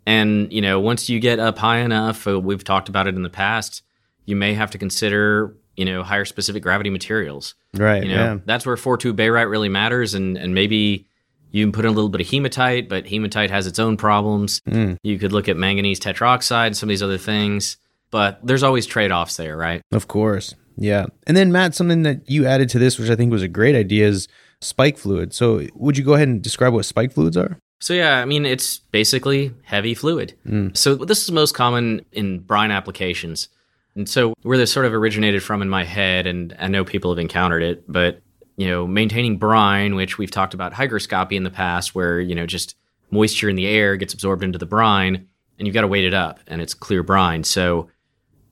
And, 0.05 0.51
you 0.51 0.61
know, 0.61 0.79
once 0.79 1.09
you 1.09 1.19
get 1.19 1.39
up 1.39 1.57
high 1.57 1.79
enough, 1.79 2.27
uh, 2.27 2.39
we've 2.39 2.63
talked 2.63 2.89
about 2.89 3.07
it 3.07 3.15
in 3.15 3.23
the 3.23 3.29
past, 3.29 3.83
you 4.25 4.35
may 4.35 4.53
have 4.53 4.71
to 4.71 4.77
consider, 4.77 5.55
you 5.75 5.85
know, 5.85 6.03
higher 6.03 6.25
specific 6.25 6.63
gravity 6.63 6.89
materials. 6.89 7.55
Right. 7.73 8.03
You 8.03 8.09
know, 8.09 8.23
yeah. 8.23 8.37
that's 8.45 8.65
where 8.65 8.75
4-2 8.75 9.13
barite 9.13 9.49
really 9.49 9.69
matters. 9.69 10.13
And, 10.13 10.37
and 10.37 10.53
maybe 10.53 11.07
you 11.51 11.65
can 11.65 11.71
put 11.71 11.85
in 11.85 11.89
a 11.89 11.93
little 11.93 12.09
bit 12.09 12.21
of 12.21 12.29
hematite, 12.29 12.87
but 12.87 13.07
hematite 13.07 13.49
has 13.49 13.67
its 13.67 13.79
own 13.79 13.97
problems. 13.97 14.61
Mm. 14.61 14.97
You 15.03 15.19
could 15.19 15.33
look 15.33 15.49
at 15.49 15.57
manganese 15.57 15.99
tetroxide, 15.99 16.75
some 16.75 16.87
of 16.87 16.91
these 16.91 17.03
other 17.03 17.17
things. 17.17 17.77
But 18.09 18.39
there's 18.45 18.63
always 18.63 18.85
trade 18.85 19.11
offs 19.11 19.35
there, 19.35 19.57
right? 19.57 19.81
Of 19.91 20.07
course. 20.07 20.55
Yeah. 20.77 21.07
And 21.25 21.35
then 21.35 21.51
Matt, 21.51 21.75
something 21.75 22.03
that 22.03 22.29
you 22.29 22.45
added 22.45 22.69
to 22.69 22.79
this, 22.79 22.97
which 22.97 23.09
I 23.09 23.15
think 23.15 23.31
was 23.31 23.41
a 23.41 23.47
great 23.47 23.75
idea, 23.75 24.07
is 24.07 24.27
spike 24.61 24.97
fluid. 24.97 25.33
So 25.33 25.65
would 25.75 25.97
you 25.97 26.03
go 26.03 26.13
ahead 26.13 26.27
and 26.27 26.41
describe 26.41 26.73
what 26.73 26.85
spike 26.85 27.13
fluids 27.13 27.37
are? 27.37 27.59
So 27.79 27.93
yeah, 27.93 28.19
I 28.19 28.25
mean 28.25 28.45
it's 28.45 28.79
basically 28.79 29.53
heavy 29.63 29.93
fluid. 29.93 30.35
Hmm. 30.43 30.69
So 30.73 30.95
this 30.95 31.23
is 31.23 31.31
most 31.31 31.53
common 31.53 32.05
in 32.11 32.39
brine 32.39 32.71
applications. 32.71 33.49
And 33.95 34.07
so 34.07 34.33
where 34.43 34.57
this 34.57 34.71
sort 34.71 34.85
of 34.85 34.93
originated 34.93 35.43
from 35.43 35.61
in 35.61 35.69
my 35.69 35.83
head, 35.83 36.27
and 36.27 36.55
I 36.59 36.67
know 36.67 36.83
people 36.83 37.11
have 37.11 37.19
encountered 37.19 37.63
it, 37.63 37.91
but 37.91 38.21
you 38.55 38.67
know, 38.67 38.87
maintaining 38.87 39.37
brine, 39.37 39.95
which 39.95 40.17
we've 40.17 40.31
talked 40.31 40.55
about 40.55 40.73
hygroscopy 40.73 41.33
in 41.33 41.43
the 41.43 41.51
past, 41.51 41.93
where 41.95 42.19
you 42.19 42.35
know 42.35 42.45
just 42.45 42.75
moisture 43.11 43.49
in 43.49 43.55
the 43.55 43.67
air 43.67 43.95
gets 43.95 44.13
absorbed 44.13 44.43
into 44.43 44.57
the 44.57 44.65
brine, 44.65 45.27
and 45.57 45.67
you've 45.67 45.73
got 45.73 45.81
to 45.81 45.87
weight 45.87 46.05
it 46.05 46.13
up, 46.13 46.39
and 46.47 46.61
it's 46.61 46.73
clear 46.73 47.03
brine. 47.03 47.43
So 47.43 47.89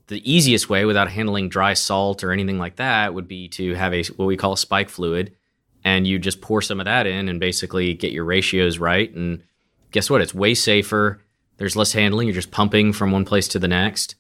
the 0.08 0.32
easiest 0.32 0.70
way, 0.70 0.86
without 0.86 1.10
handling 1.10 1.50
dry 1.50 1.74
salt 1.74 2.24
or 2.24 2.32
anything 2.32 2.60
like 2.60 2.76
that, 2.76 3.14
would 3.14 3.28
be 3.28 3.48
to 3.50 3.74
have 3.74 3.94
a 3.94 4.04
what 4.16 4.26
we 4.26 4.38
call 4.38 4.54
a 4.54 4.58
spike 4.58 4.90
fluid, 4.90 5.35
and 5.86 6.06
you 6.06 6.20
just 6.20 6.42
pour 6.42 6.62
some 6.62 6.82
of 6.82 6.86
that 6.86 7.08
in 7.08 7.30
and 7.30 7.40
basically 7.40 7.94
get 7.94 8.12
your 8.12 8.26
ratios 8.26 8.78
right. 8.80 9.14
And 9.16 9.42
guess 9.92 10.10
what? 10.10 10.20
It's 10.20 10.34
way 10.34 10.54
safer. 10.56 11.22
There's 11.58 11.78
less 11.78 11.94
handling. 11.94 12.28
You're 12.28 12.36
just 12.36 12.52
pumping 12.52 12.92
from 12.92 13.12
one 13.14 13.24
place 13.24 13.48
to 13.50 13.60
the 13.60 13.68
next. 13.70 14.16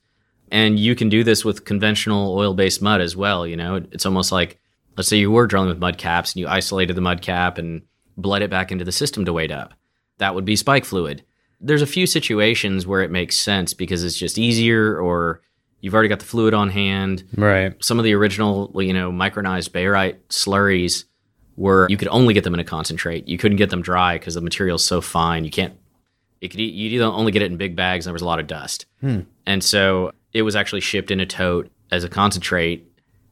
And 0.51 0.80
you 0.80 0.95
can 0.95 1.10
do 1.10 1.23
this 1.23 1.43
with 1.43 1.65
conventional 1.65 2.34
oil 2.38 2.54
based 2.54 2.82
mud 2.82 3.01
as 3.01 3.15
well. 3.17 3.45
You 3.45 3.58
know, 3.58 3.75
it's 3.91 4.06
almost 4.06 4.32
like, 4.32 4.60
let's 4.95 5.10
say 5.10 5.17
you 5.17 5.32
were 5.32 5.47
drilling 5.47 5.67
with 5.67 5.80
mud 5.80 5.97
caps 5.97 6.32
and 6.34 6.39
you 6.39 6.47
isolated 6.47 6.93
the 6.95 7.01
mud 7.01 7.21
cap 7.21 7.58
and 7.58 7.82
bled 8.15 8.43
it 8.43 8.49
back 8.51 8.71
into 8.71 8.86
the 8.86 8.91
system 8.93 9.25
to 9.25 9.34
weight 9.34 9.51
up. 9.51 9.73
That 10.19 10.36
would 10.36 10.45
be 10.45 10.56
spike 10.56 10.86
fluid. 10.86 11.23
There's 11.60 11.82
a 11.82 11.88
few 11.88 12.06
situations 12.06 12.86
where 12.86 13.01
it 13.01 13.10
makes 13.12 13.38
sense 13.38 13.73
because 13.73 14.04
it's 14.04 14.17
just 14.17 14.38
easier 14.38 14.97
or 15.01 15.41
you've 15.82 15.93
already 15.95 16.10
got 16.10 16.19
the 16.19 16.25
fluid 16.25 16.54
on 16.54 16.69
hand 16.69 17.23
Right. 17.36 17.73
some 17.84 17.97
of 17.97 18.06
the 18.06 18.13
original, 18.13 18.71
you 18.82 18.93
know, 18.93 19.12
micronized 19.12 19.69
barite 19.71 20.17
slurries 20.30 21.06
were 21.58 21.88
you 21.89 21.98
could 21.98 22.08
only 22.10 22.34
get 22.34 22.44
them 22.44 22.54
in 22.54 22.60
a 22.60 22.65
concentrate. 22.65 23.28
You 23.28 23.38
couldn't 23.38 23.58
get 23.58 23.70
them 23.70 23.82
dry 23.82 24.18
because 24.18 24.36
the 24.36 24.41
material's 24.41 24.84
so 24.84 25.02
fine. 25.02 25.46
You 25.46 25.52
can't. 25.52 25.74
It 26.41 26.50
could 26.50 26.60
either 26.60 27.06
only 27.06 27.32
get 27.32 27.41
it 27.41 27.52
in 27.52 27.58
big 27.58 27.76
bags. 27.76 28.06
and 28.06 28.12
There 28.12 28.13
was 28.13 28.22
a 28.22 28.28
lot 28.28 28.39
of 28.39 28.48
dust, 28.48 28.86
hmm. 29.02 29.22
and 29.46 29.63
so 29.63 30.12
it 30.34 30.41
was 30.41 30.56
actually 30.56 30.82
shipped 30.82 31.12
in 31.12 31.20
a 31.20 31.26
tote 31.26 31.72
as 31.91 32.04
a 32.04 32.10
concentrate, 32.10 32.86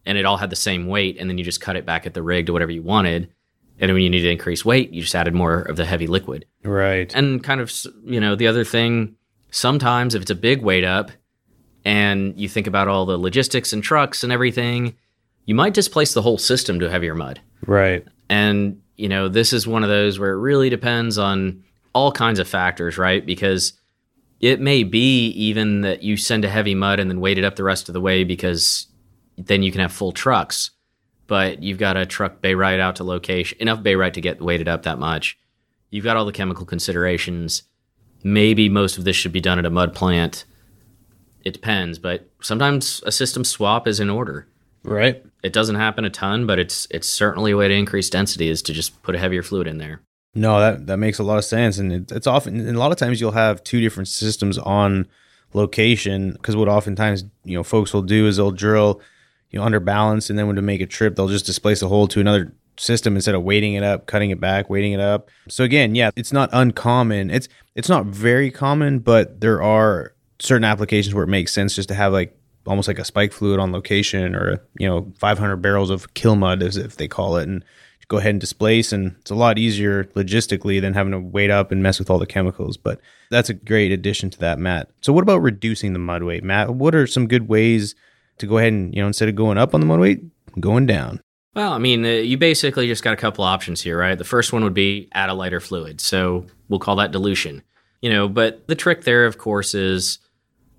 and 0.06 0.18
it 0.18 0.26
all 0.26 0.38
had 0.38 0.50
the 0.50 0.56
same 0.56 0.88
weight. 0.88 1.18
And 1.20 1.30
then 1.30 1.38
you 1.38 1.44
just 1.44 1.62
cut 1.62 1.76
it 1.76 1.86
back 1.86 2.06
at 2.06 2.14
the 2.14 2.24
rig 2.24 2.46
to 2.46 2.54
whatever 2.54 2.72
you 2.72 2.82
wanted. 2.82 3.30
And 3.80 3.92
when 3.92 4.02
you 4.02 4.10
needed 4.10 4.28
to 4.28 4.32
increase 4.32 4.64
weight, 4.64 4.92
you 4.92 5.02
just 5.02 5.16
added 5.16 5.34
more 5.34 5.62
of 5.64 5.76
the 5.76 5.86
heavy 5.86 6.08
liquid. 6.08 6.46
Right. 6.64 7.14
And 7.14 7.44
kind 7.44 7.60
of, 7.60 7.74
you 8.06 8.20
know, 8.20 8.36
the 8.36 8.48
other 8.48 8.64
thing, 8.64 9.16
sometimes 9.52 10.16
if 10.16 10.22
it's 10.22 10.32
a 10.32 10.36
big 10.36 10.62
weight 10.62 10.84
up 10.84 11.12
and 11.84 12.40
you 12.40 12.48
think 12.48 12.68
about 12.68 12.88
all 12.88 13.06
the 13.06 13.18
logistics 13.18 13.74
and 13.74 13.84
trucks 13.84 14.24
and 14.24 14.32
everything, 14.32 14.96
you 15.46 15.56
might 15.56 15.74
displace 15.74 16.14
the 16.14 16.22
whole 16.22 16.38
system 16.38 16.80
to 16.80 16.90
heavier 16.90 17.16
mud. 17.16 17.42
right. 17.66 18.06
And, 18.30 18.82
you 18.96 19.10
know, 19.10 19.28
this 19.28 19.54
is 19.54 19.68
one 19.68 19.84
of 19.84 19.90
those 19.90 20.20
where 20.20 20.32
it 20.32 20.40
really 20.40 20.70
depends 20.70 21.18
on 21.18 21.64
all 21.94 22.12
kinds 22.12 22.40
of 22.40 22.48
factors, 22.48 22.98
right? 22.98 23.26
Because 23.26 23.74
it 24.40 24.60
may 24.60 24.84
be 24.84 25.28
even 25.30 25.82
that 25.82 26.04
you 26.04 26.18
send 26.18 26.44
a 26.44 26.50
heavy 26.50 26.76
mud 26.76 27.00
and 27.00 27.10
then 27.10 27.22
weight 27.22 27.38
it 27.38 27.44
up 27.44 27.56
the 27.56 27.64
rest 27.64 27.88
of 27.88 27.94
the 27.94 28.02
way 28.02 28.24
because 28.24 28.88
then 29.38 29.64
you 29.64 29.72
can 29.72 29.82
have 29.82 29.92
full 29.92 30.12
trucks. 30.12 30.72
But 31.28 31.64
you've 31.64 31.78
got 31.78 31.94
to 31.94 32.06
truck 32.06 32.42
barite 32.42 32.80
out 32.80 32.98
to 32.98 33.04
location, 33.04 33.58
enough 33.62 33.82
bay 33.82 33.94
barite 33.94 34.14
to 34.14 34.22
get 34.22 34.42
weighted 34.42 34.68
up 34.68 34.84
that 34.84 35.00
much. 35.00 35.38
You've 35.90 36.04
got 36.04 36.18
all 36.18 36.26
the 36.26 36.32
chemical 36.32 36.66
considerations. 36.66 37.64
Maybe 38.24 38.68
most 38.68 38.98
of 38.98 39.04
this 39.04 39.16
should 39.16 39.32
be 39.32 39.40
done 39.42 39.60
at 39.60 39.66
a 39.66 39.70
mud 39.70 39.94
plant. 39.94 40.46
It 41.46 41.54
depends, 41.54 42.00
but 42.00 42.30
sometimes 42.42 43.04
a 43.06 43.12
system 43.12 43.44
swap 43.44 43.88
is 43.88 44.00
in 44.00 44.10
order 44.10 44.48
Right. 44.84 45.24
it 45.44 45.54
doesn't 45.54 45.76
happen 45.76 46.06
a 46.06 46.10
ton, 46.10 46.46
but 46.46 46.60
it's 46.60 46.88
it's 46.92 47.08
certainly 47.08 47.52
a 47.52 47.58
way 47.58 47.68
to 47.68 47.74
increase 47.74 48.10
density 48.10 48.50
is 48.50 48.62
to 48.64 48.74
just 48.74 49.02
put 49.04 49.16
a 49.16 49.20
heavier 49.20 49.44
fluid 49.44 49.68
in 49.68 49.78
there. 49.78 50.02
No, 50.36 50.60
that 50.60 50.88
that 50.88 50.98
makes 50.98 51.20
a 51.20 51.24
lot 51.24 51.38
of 51.38 51.46
sense, 51.46 51.78
and 51.78 51.92
it, 51.92 52.12
it's 52.12 52.28
often 52.28 52.60
and 52.60 52.76
a 52.76 52.80
lot 52.80 52.92
of 52.92 52.98
times 52.98 53.22
you'll 53.22 53.32
have 53.32 53.64
two 53.64 53.82
different 53.82 54.08
systems 54.08 54.58
on 54.58 55.08
location 55.54 56.32
because 56.32 56.56
what 56.56 56.68
oftentimes 56.68 57.24
you 57.44 57.56
know 57.56 57.64
folks 57.64 57.94
will 57.94 58.02
do 58.02 58.28
is 58.28 58.38
they'll 58.38 58.52
drill 58.52 59.00
you 59.52 59.60
know 59.60 59.66
under 59.66 59.80
balance, 59.80 60.30
and 60.30 60.38
then 60.38 60.48
when 60.48 60.56
to 60.56 60.62
make 60.62 60.82
a 60.82 60.86
trip, 60.86 61.16
they'll 61.16 61.28
just 61.28 61.46
displace 61.46 61.82
a 61.82 61.88
hole 61.88 62.08
to 62.08 62.20
another 62.20 62.54
system 62.78 63.16
instead 63.16 63.36
of 63.36 63.44
weighting 63.44 63.76
it 63.76 63.84
up, 63.84 64.08
cutting 64.08 64.32
it 64.32 64.40
back, 64.40 64.70
weighting 64.70 64.94
it 64.94 65.00
up. 65.00 65.30
So 65.48 65.64
again, 65.64 65.94
yeah, 65.96 66.10
it's 66.16 66.34
not 66.34 66.50
uncommon. 66.52 67.30
It's 67.30 67.48
it's 67.76 67.90
not 67.90 68.08
very 68.08 68.50
common, 68.52 69.00
but 69.00 69.40
there 69.40 69.62
are 69.62 70.14
certain 70.40 70.66
applications 70.66 71.14
where 71.14 71.24
it 71.24 71.28
makes 71.28 71.54
sense 71.54 71.76
just 71.76 71.90
to 71.90 71.96
have 71.96 72.12
like 72.12 72.36
almost 72.66 72.88
like 72.88 73.00
a 73.00 73.06
spike 73.06 73.34
fluid 73.34 73.60
on 73.60 73.72
location 73.72 74.36
or 74.36 74.64
you 74.78 74.88
know 74.88 75.12
500 75.18 75.58
barrels 75.58 75.90
of 75.90 76.14
kill 76.14 76.36
mud 76.36 76.64
as 76.64 76.78
if 76.78 76.98
they 76.98 77.08
call 77.08 77.38
it 77.38 77.48
and 77.48 77.64
go 78.10 78.18
ahead 78.18 78.32
and 78.32 78.42
displace 78.42 78.92
and 78.92 79.16
it's 79.22 79.32
a 79.32 79.36
lot 79.36 79.58
easier 79.58 80.04
logistically 80.16 80.80
than 80.80 80.94
having 80.94 81.12
to 81.12 81.20
weight 81.20 81.50
up 81.50 81.72
and 81.72 81.82
mess 81.82 82.00
with 82.00 82.10
all 82.10 82.20
the 82.20 82.26
chemicals 82.26 82.78
but 82.78 83.00
that's 83.32 83.50
a 83.50 83.54
great 83.54 83.92
addition 83.92 84.30
to 84.30 84.40
that 84.40 84.60
matt 84.60 84.90
so 85.02 85.12
what 85.12 85.24
about 85.24 85.42
reducing 85.42 85.94
the 85.94 86.00
mud 86.00 86.24
weight 86.24 86.44
matt 86.44 86.74
what 86.76 86.94
are 86.94 87.08
some 87.08 87.28
good 87.28 87.48
ways 87.48 87.96
to 88.38 88.46
go 88.46 88.58
ahead 88.58 88.74
and 88.74 88.94
you 88.94 89.02
know 89.02 89.08
instead 89.08 89.30
of 89.30 89.36
going 89.36 89.58
up 89.58 89.74
on 89.74 89.80
the 89.80 89.86
mud 89.86 90.00
weight 90.00 90.22
going 90.60 90.86
down 90.86 91.20
well, 91.56 91.74
I 91.74 91.78
mean, 91.78 92.04
uh, 92.04 92.10
you 92.10 92.38
basically 92.38 92.88
just 92.88 93.04
got 93.04 93.14
a 93.14 93.18
couple 93.18 93.44
options 93.44 93.82
here, 93.82 93.98
right? 93.98 94.18
The 94.18 94.24
first 94.24 94.52
one 94.54 94.64
would 94.64 94.74
be 94.74 95.08
add 95.14 95.30
a 95.30 95.36
lighter 95.36 95.60
fluid. 95.60 96.02
So 96.02 96.48
we'll 96.68 96.80
call 96.80 96.96
that 96.96 97.12
dilution. 97.12 97.62
You 98.02 98.10
know, 98.10 98.28
but 98.28 98.68
the 98.68 98.76
trick 98.76 99.04
there, 99.04 99.26
of 99.26 99.38
course, 99.38 99.76
is 99.76 100.20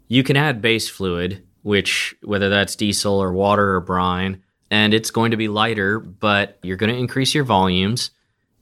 you 0.08 0.22
can 0.22 0.36
add 0.36 0.60
base 0.60 0.88
fluid, 0.88 1.46
which 1.64 2.14
whether 2.22 2.50
that's 2.50 2.76
diesel 2.76 3.14
or 3.14 3.32
water 3.32 3.74
or 3.74 3.80
brine, 3.80 4.42
and 4.70 4.92
it's 4.92 5.10
going 5.10 5.30
to 5.30 5.36
be 5.36 5.48
lighter, 5.48 5.98
but 5.98 6.58
you're 6.62 6.76
going 6.76 6.92
to 6.92 6.98
increase 6.98 7.34
your 7.34 7.44
volumes 7.44 8.10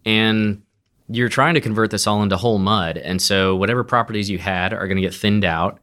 and 0.05 0.63
you're 1.09 1.29
trying 1.29 1.55
to 1.55 1.61
convert 1.61 1.91
this 1.91 2.07
all 2.07 2.23
into 2.23 2.37
whole 2.37 2.59
mud. 2.59 2.97
And 2.97 3.21
so 3.21 3.57
whatever 3.57 3.83
properties 3.83 4.31
you 4.31 4.39
had 4.39 4.73
are 4.73 4.87
going 4.87 4.97
to 4.97 5.03
get 5.03 5.15
thinned 5.15 5.45
out 5.45 5.81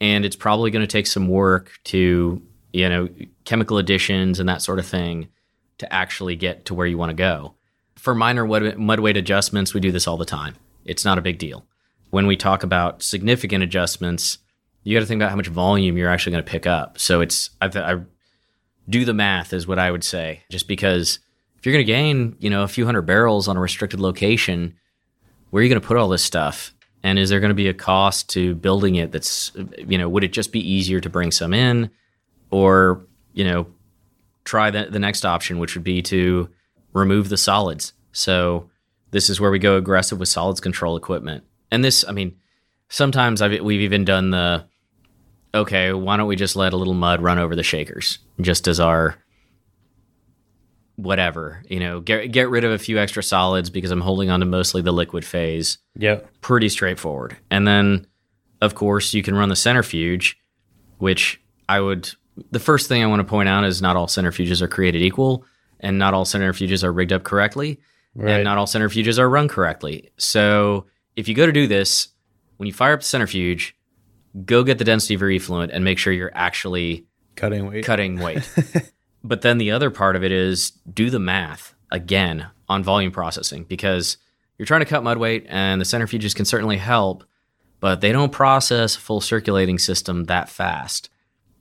and 0.00 0.24
it's 0.26 0.36
probably 0.36 0.70
going 0.70 0.82
to 0.82 0.86
take 0.86 1.06
some 1.06 1.28
work 1.28 1.72
to, 1.84 2.42
you 2.74 2.88
know, 2.88 3.08
chemical 3.44 3.78
additions 3.78 4.38
and 4.38 4.48
that 4.48 4.60
sort 4.60 4.78
of 4.78 4.86
thing 4.86 5.28
to 5.78 5.90
actually 5.90 6.36
get 6.36 6.66
to 6.66 6.74
where 6.74 6.86
you 6.86 6.98
want 6.98 7.08
to 7.10 7.16
go. 7.16 7.54
For 7.96 8.14
minor 8.14 8.46
mud 8.76 9.00
weight 9.00 9.16
adjustments, 9.16 9.72
we 9.72 9.80
do 9.80 9.92
this 9.92 10.06
all 10.06 10.18
the 10.18 10.26
time. 10.26 10.56
It's 10.84 11.06
not 11.06 11.16
a 11.16 11.22
big 11.22 11.38
deal. 11.38 11.64
When 12.10 12.26
we 12.26 12.36
talk 12.36 12.62
about 12.62 13.02
significant 13.02 13.64
adjustments, 13.64 14.38
you 14.82 14.96
got 14.96 15.00
to 15.00 15.06
think 15.06 15.20
about 15.20 15.30
how 15.30 15.36
much 15.36 15.48
volume 15.48 15.96
you're 15.96 16.08
actually 16.08 16.32
going 16.32 16.44
to 16.44 16.50
pick 16.50 16.66
up. 16.66 16.98
So 16.98 17.20
it's 17.20 17.50
I, 17.60 17.66
I 17.66 18.00
do 18.88 19.04
the 19.04 19.14
math 19.14 19.52
is 19.52 19.66
what 19.66 19.78
I 19.78 19.90
would 19.90 20.04
say. 20.04 20.42
Just 20.50 20.68
because 20.68 21.18
if 21.58 21.66
you're 21.66 21.72
going 21.74 21.86
to 21.86 21.92
gain, 21.92 22.36
you 22.38 22.50
know, 22.50 22.62
a 22.62 22.68
few 22.68 22.86
hundred 22.86 23.02
barrels 23.02 23.48
on 23.48 23.56
a 23.56 23.60
restricted 23.60 24.00
location, 24.00 24.74
where 25.50 25.60
are 25.60 25.64
you 25.64 25.68
going 25.68 25.80
to 25.80 25.86
put 25.86 25.96
all 25.96 26.08
this 26.08 26.24
stuff? 26.24 26.72
And 27.02 27.18
is 27.18 27.30
there 27.30 27.40
going 27.40 27.50
to 27.50 27.54
be 27.54 27.68
a 27.68 27.74
cost 27.74 28.28
to 28.30 28.54
building 28.54 28.96
it? 28.96 29.12
That's 29.12 29.52
you 29.78 29.98
know, 29.98 30.08
would 30.08 30.24
it 30.24 30.32
just 30.32 30.52
be 30.52 30.60
easier 30.60 31.00
to 31.00 31.08
bring 31.08 31.30
some 31.30 31.54
in, 31.54 31.90
or 32.50 33.06
you 33.32 33.44
know, 33.44 33.66
try 34.44 34.70
the, 34.70 34.86
the 34.90 34.98
next 34.98 35.24
option, 35.24 35.58
which 35.58 35.74
would 35.74 35.84
be 35.84 36.02
to 36.02 36.48
remove 36.92 37.28
the 37.28 37.36
solids. 37.36 37.92
So 38.12 38.70
this 39.10 39.30
is 39.30 39.40
where 39.40 39.50
we 39.50 39.58
go 39.58 39.76
aggressive 39.76 40.18
with 40.18 40.28
solids 40.28 40.60
control 40.60 40.96
equipment. 40.96 41.44
And 41.70 41.84
this, 41.84 42.04
I 42.06 42.12
mean, 42.12 42.36
sometimes 42.88 43.42
I've, 43.42 43.60
we've 43.60 43.82
even 43.82 44.04
done 44.04 44.30
the 44.30 44.66
okay, 45.54 45.92
why 45.92 46.16
don't 46.16 46.28
we 46.28 46.36
just 46.36 46.56
let 46.56 46.72
a 46.72 46.76
little 46.76 46.94
mud 46.94 47.22
run 47.22 47.38
over 47.38 47.56
the 47.56 47.62
shakers 47.62 48.18
just 48.40 48.68
as 48.68 48.80
our 48.80 49.16
whatever, 50.96 51.62
you 51.68 51.80
know, 51.80 52.00
get 52.00 52.30
get 52.30 52.50
rid 52.50 52.64
of 52.64 52.72
a 52.72 52.78
few 52.78 52.98
extra 52.98 53.22
solids 53.22 53.70
because 53.70 53.90
I'm 53.90 54.02
holding 54.02 54.30
on 54.30 54.40
to 54.40 54.46
mostly 54.46 54.82
the 54.82 54.92
liquid 54.92 55.24
phase. 55.24 55.78
Yeah. 55.96 56.20
Pretty 56.40 56.68
straightforward. 56.68 57.36
And 57.50 57.66
then 57.66 58.06
of 58.60 58.74
course, 58.74 59.14
you 59.14 59.22
can 59.22 59.34
run 59.34 59.48
the 59.48 59.56
centrifuge, 59.56 60.38
which 60.98 61.40
I 61.68 61.80
would 61.80 62.10
the 62.50 62.60
first 62.60 62.88
thing 62.88 63.02
I 63.02 63.06
want 63.06 63.20
to 63.20 63.24
point 63.24 63.48
out 63.48 63.64
is 63.64 63.82
not 63.82 63.96
all 63.96 64.06
centrifuges 64.06 64.62
are 64.62 64.68
created 64.68 65.02
equal, 65.02 65.44
and 65.80 65.98
not 65.98 66.14
all 66.14 66.24
centrifuges 66.24 66.84
are 66.84 66.92
rigged 66.92 67.12
up 67.12 67.24
correctly, 67.24 67.80
right. 68.14 68.34
and 68.34 68.44
not 68.44 68.58
all 68.58 68.66
centrifuges 68.66 69.18
are 69.18 69.28
run 69.28 69.48
correctly. 69.48 70.10
So 70.16 70.86
if 71.16 71.28
you 71.28 71.34
go 71.34 71.46
to 71.46 71.52
do 71.52 71.66
this, 71.66 72.08
when 72.56 72.66
you 72.66 72.72
fire 72.72 72.94
up 72.94 73.00
the 73.00 73.06
centrifuge, 73.06 73.76
go 74.44 74.62
get 74.62 74.78
the 74.78 74.84
density 74.84 75.14
of 75.14 75.20
your 75.20 75.30
effluent 75.30 75.72
and 75.72 75.84
make 75.84 75.98
sure 75.98 76.12
you're 76.12 76.32
actually 76.34 77.06
cutting 77.36 77.66
weight. 77.66 77.84
Cutting 77.84 78.18
weight. 78.20 78.48
but 79.24 79.42
then 79.42 79.58
the 79.58 79.70
other 79.70 79.90
part 79.90 80.16
of 80.16 80.24
it 80.24 80.32
is 80.32 80.70
do 80.92 81.10
the 81.10 81.18
math 81.18 81.74
again 81.90 82.48
on 82.68 82.84
volume 82.84 83.10
processing 83.10 83.64
because 83.64 84.16
you're 84.58 84.66
trying 84.66 84.82
to 84.82 84.86
cut 84.86 85.02
mud 85.02 85.16
weight, 85.16 85.46
and 85.48 85.80
the 85.80 85.86
centrifuges 85.86 86.36
can 86.36 86.44
certainly 86.44 86.76
help, 86.76 87.24
but 87.80 88.02
they 88.02 88.12
don't 88.12 88.30
process 88.30 88.94
a 88.94 89.00
full 89.00 89.22
circulating 89.22 89.78
system 89.78 90.24
that 90.24 90.50
fast. 90.50 91.08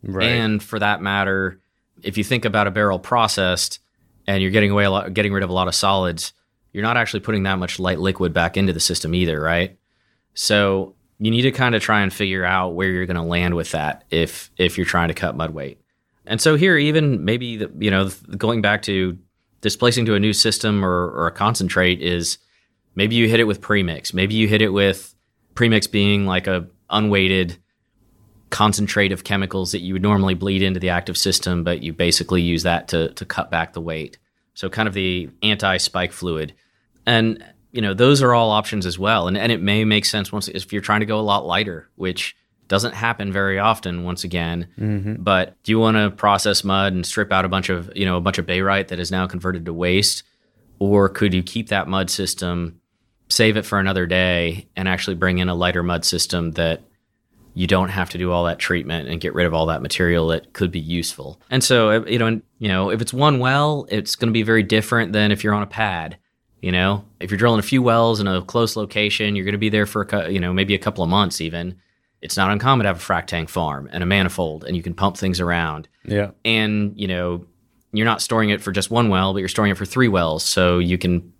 Right. 0.03 0.27
And 0.27 0.61
for 0.61 0.79
that 0.79 1.01
matter, 1.01 1.61
if 2.03 2.17
you 2.17 2.25
think 2.25 2.43
about 2.43 2.67
a 2.67 2.71
barrel 2.71 2.99
processed 2.99 3.79
and 4.27 4.41
you're 4.41 4.51
getting 4.51 4.71
away 4.71 4.83
a 4.83 4.91
lot, 4.91 5.13
getting 5.13 5.31
rid 5.31 5.43
of 5.43 5.49
a 5.49 5.53
lot 5.53 5.69
of 5.69 5.75
solids, 5.75 6.33
you're 6.73 6.83
not 6.83 6.97
actually 6.97 7.21
putting 7.21 7.43
that 7.43 7.57
much 7.57 7.79
light 7.79 7.99
liquid 7.99 8.33
back 8.33 8.57
into 8.57 8.73
the 8.73 8.79
system 8.81 9.15
either, 9.15 9.39
right? 9.39 9.77
So 10.33 10.95
you 11.19 11.31
need 11.31 11.41
to 11.41 11.51
kind 11.51 11.75
of 11.75 11.81
try 11.81 12.01
and 12.01 12.13
figure 12.13 12.45
out 12.45 12.69
where 12.69 12.89
you're 12.89 13.05
going 13.05 13.15
to 13.15 13.21
land 13.21 13.55
with 13.55 13.71
that 13.71 14.05
if 14.09 14.49
if 14.57 14.77
you're 14.77 14.85
trying 14.85 15.09
to 15.09 15.13
cut 15.13 15.35
mud 15.35 15.51
weight. 15.51 15.79
And 16.25 16.39
so 16.39 16.55
here, 16.55 16.77
even 16.77 17.25
maybe 17.25 17.57
the, 17.57 17.71
you 17.79 17.91
know 17.91 18.09
going 18.37 18.61
back 18.61 18.81
to 18.83 19.17
displacing 19.61 20.05
to 20.05 20.15
a 20.15 20.19
new 20.19 20.33
system 20.33 20.85
or, 20.85 21.09
or 21.11 21.27
a 21.27 21.31
concentrate 21.31 22.01
is 22.01 22.37
maybe 22.95 23.15
you 23.15 23.27
hit 23.27 23.39
it 23.39 23.45
with 23.45 23.61
premix. 23.61 24.13
Maybe 24.13 24.35
you 24.35 24.47
hit 24.47 24.61
it 24.61 24.69
with 24.69 25.13
premix 25.55 25.87
being 25.87 26.25
like 26.25 26.47
a 26.47 26.67
unweighted 26.89 27.57
concentrate 28.49 29.11
of 29.11 29.23
chemicals 29.23 29.73
that 29.73 29.79
you 29.79 29.93
would 29.93 30.01
normally 30.01 30.33
bleed 30.33 30.61
into 30.61 30.79
the 30.79 30.89
active 30.89 31.17
system, 31.17 31.63
but 31.63 31.83
you 31.83 31.93
basically 31.93 32.41
use 32.41 32.63
that 32.63 32.87
to, 32.87 33.09
to 33.13 33.25
cut 33.25 33.51
back 33.51 33.73
the 33.73 33.81
weight. 33.81 34.17
So 34.53 34.69
kind 34.69 34.87
of 34.87 34.93
the 34.93 35.29
anti-spike 35.43 36.11
fluid. 36.11 36.53
And 37.05 37.43
you 37.71 37.81
know, 37.81 37.93
those 37.93 38.21
are 38.21 38.33
all 38.33 38.51
options 38.51 38.85
as 38.85 38.97
well. 38.97 39.27
And 39.27 39.37
and 39.37 39.51
it 39.51 39.61
may 39.61 39.85
make 39.85 40.05
sense 40.05 40.31
once 40.31 40.47
if 40.47 40.73
you're 40.73 40.81
trying 40.81 41.01
to 41.01 41.05
go 41.05 41.19
a 41.19 41.21
lot 41.21 41.45
lighter, 41.45 41.89
which 41.95 42.35
doesn't 42.67 42.93
happen 42.93 43.31
very 43.31 43.59
often 43.59 44.03
once 44.03 44.23
again. 44.23 44.67
Mm-hmm. 44.79 45.15
But 45.23 45.61
do 45.63 45.71
you 45.71 45.79
want 45.79 45.97
to 45.97 46.11
process 46.11 46.63
mud 46.63 46.93
and 46.93 47.05
strip 47.05 47.31
out 47.31 47.43
a 47.43 47.49
bunch 47.49 47.69
of, 47.69 47.91
you 47.95 48.05
know, 48.05 48.15
a 48.15 48.21
bunch 48.21 48.37
of 48.37 48.45
barite 48.45 48.89
that 48.89 48.99
is 48.99 49.11
now 49.11 49.27
converted 49.27 49.65
to 49.65 49.73
waste? 49.73 50.23
Or 50.77 51.09
could 51.09 51.33
you 51.33 51.43
keep 51.43 51.69
that 51.69 51.87
mud 51.87 52.09
system, 52.09 52.79
save 53.27 53.57
it 53.57 53.65
for 53.65 53.79
another 53.79 54.05
day, 54.05 54.67
and 54.75 54.87
actually 54.87 55.15
bring 55.15 55.39
in 55.39 55.49
a 55.49 55.55
lighter 55.55 55.83
mud 55.83 56.05
system 56.05 56.51
that 56.51 56.83
you 57.55 57.67
don't 57.67 57.89
have 57.89 58.11
to 58.11 58.17
do 58.17 58.31
all 58.31 58.45
that 58.45 58.59
treatment 58.59 59.09
and 59.09 59.19
get 59.19 59.33
rid 59.33 59.47
of 59.47 59.53
all 59.53 59.65
that 59.65 59.81
material 59.81 60.27
that 60.27 60.53
could 60.53 60.71
be 60.71 60.79
useful. 60.79 61.41
And 61.49 61.63
so, 61.63 62.05
you 62.05 62.19
know, 62.19 62.39
you 62.59 62.67
know, 62.67 62.91
if 62.91 63.01
it's 63.01 63.13
one 63.13 63.39
well, 63.39 63.87
it's 63.89 64.15
going 64.15 64.29
to 64.29 64.33
be 64.33 64.43
very 64.43 64.63
different 64.63 65.11
than 65.11 65.31
if 65.31 65.43
you're 65.43 65.55
on 65.55 65.63
a 65.63 65.67
pad. 65.67 66.17
You 66.61 66.71
know, 66.71 67.05
if 67.19 67.31
you're 67.31 67.37
drilling 67.37 67.59
a 67.59 67.63
few 67.63 67.81
wells 67.81 68.19
in 68.19 68.27
a 68.27 68.41
close 68.41 68.75
location, 68.75 69.35
you're 69.35 69.45
going 69.45 69.53
to 69.53 69.59
be 69.59 69.69
there 69.69 69.85
for 69.85 70.03
a, 70.03 70.29
you 70.29 70.39
know 70.39 70.53
maybe 70.53 70.75
a 70.75 70.79
couple 70.79 71.03
of 71.03 71.09
months 71.09 71.41
even. 71.41 71.77
It's 72.21 72.35
not 72.35 72.51
uncommon 72.51 72.83
to 72.83 72.89
have 72.89 72.97
a 72.97 73.01
frac 73.01 73.27
tank 73.27 73.47
farm 73.47 73.89
and 73.93 74.03
a 74.03 74.05
manifold, 74.05 74.65
and 74.65 74.75
you 74.75 74.83
can 74.83 74.93
pump 74.93 75.17
things 75.17 75.39
around. 75.39 75.87
Yeah, 76.03 76.31
and 76.43 76.93
you 76.99 77.07
know, 77.07 77.45
you're 77.93 78.05
not 78.05 78.21
storing 78.21 78.49
it 78.49 78.61
for 78.61 78.71
just 78.71 78.91
one 78.91 79.09
well, 79.09 79.33
but 79.33 79.39
you're 79.39 79.47
storing 79.47 79.71
it 79.71 79.77
for 79.77 79.85
three 79.85 80.09
wells, 80.09 80.43
so 80.43 80.79
you 80.79 80.97
can 80.97 81.31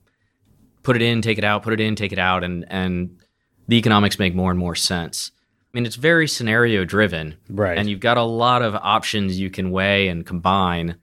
put 0.84 0.95
it 0.95 1.01
in, 1.01 1.21
take 1.21 1.38
it 1.38 1.43
out, 1.43 1.63
put 1.63 1.73
it 1.73 1.82
in, 1.82 1.95
take 1.95 2.13
it 2.13 2.19
out, 2.19 2.43
and 2.43 2.65
and 2.69 3.19
the 3.67 3.77
economics 3.77 4.19
make 4.19 4.34
more 4.34 4.51
and 4.51 4.60
more 4.60 4.75
sense. 4.75 5.32
I 5.71 5.77
mean, 5.77 5.86
it's 5.86 5.95
very 5.95 6.27
scenario 6.27 6.84
driven. 6.84 7.36
Right. 7.47 7.77
And 7.77 7.88
you've 7.88 7.99
got 7.99 8.17
a 8.17 8.23
lot 8.23 8.63
of 8.63 8.73
options 8.73 9.39
you 9.39 9.51
can 9.51 9.69
weigh 9.69 10.08
and 10.08 10.25
combine. 10.25 10.95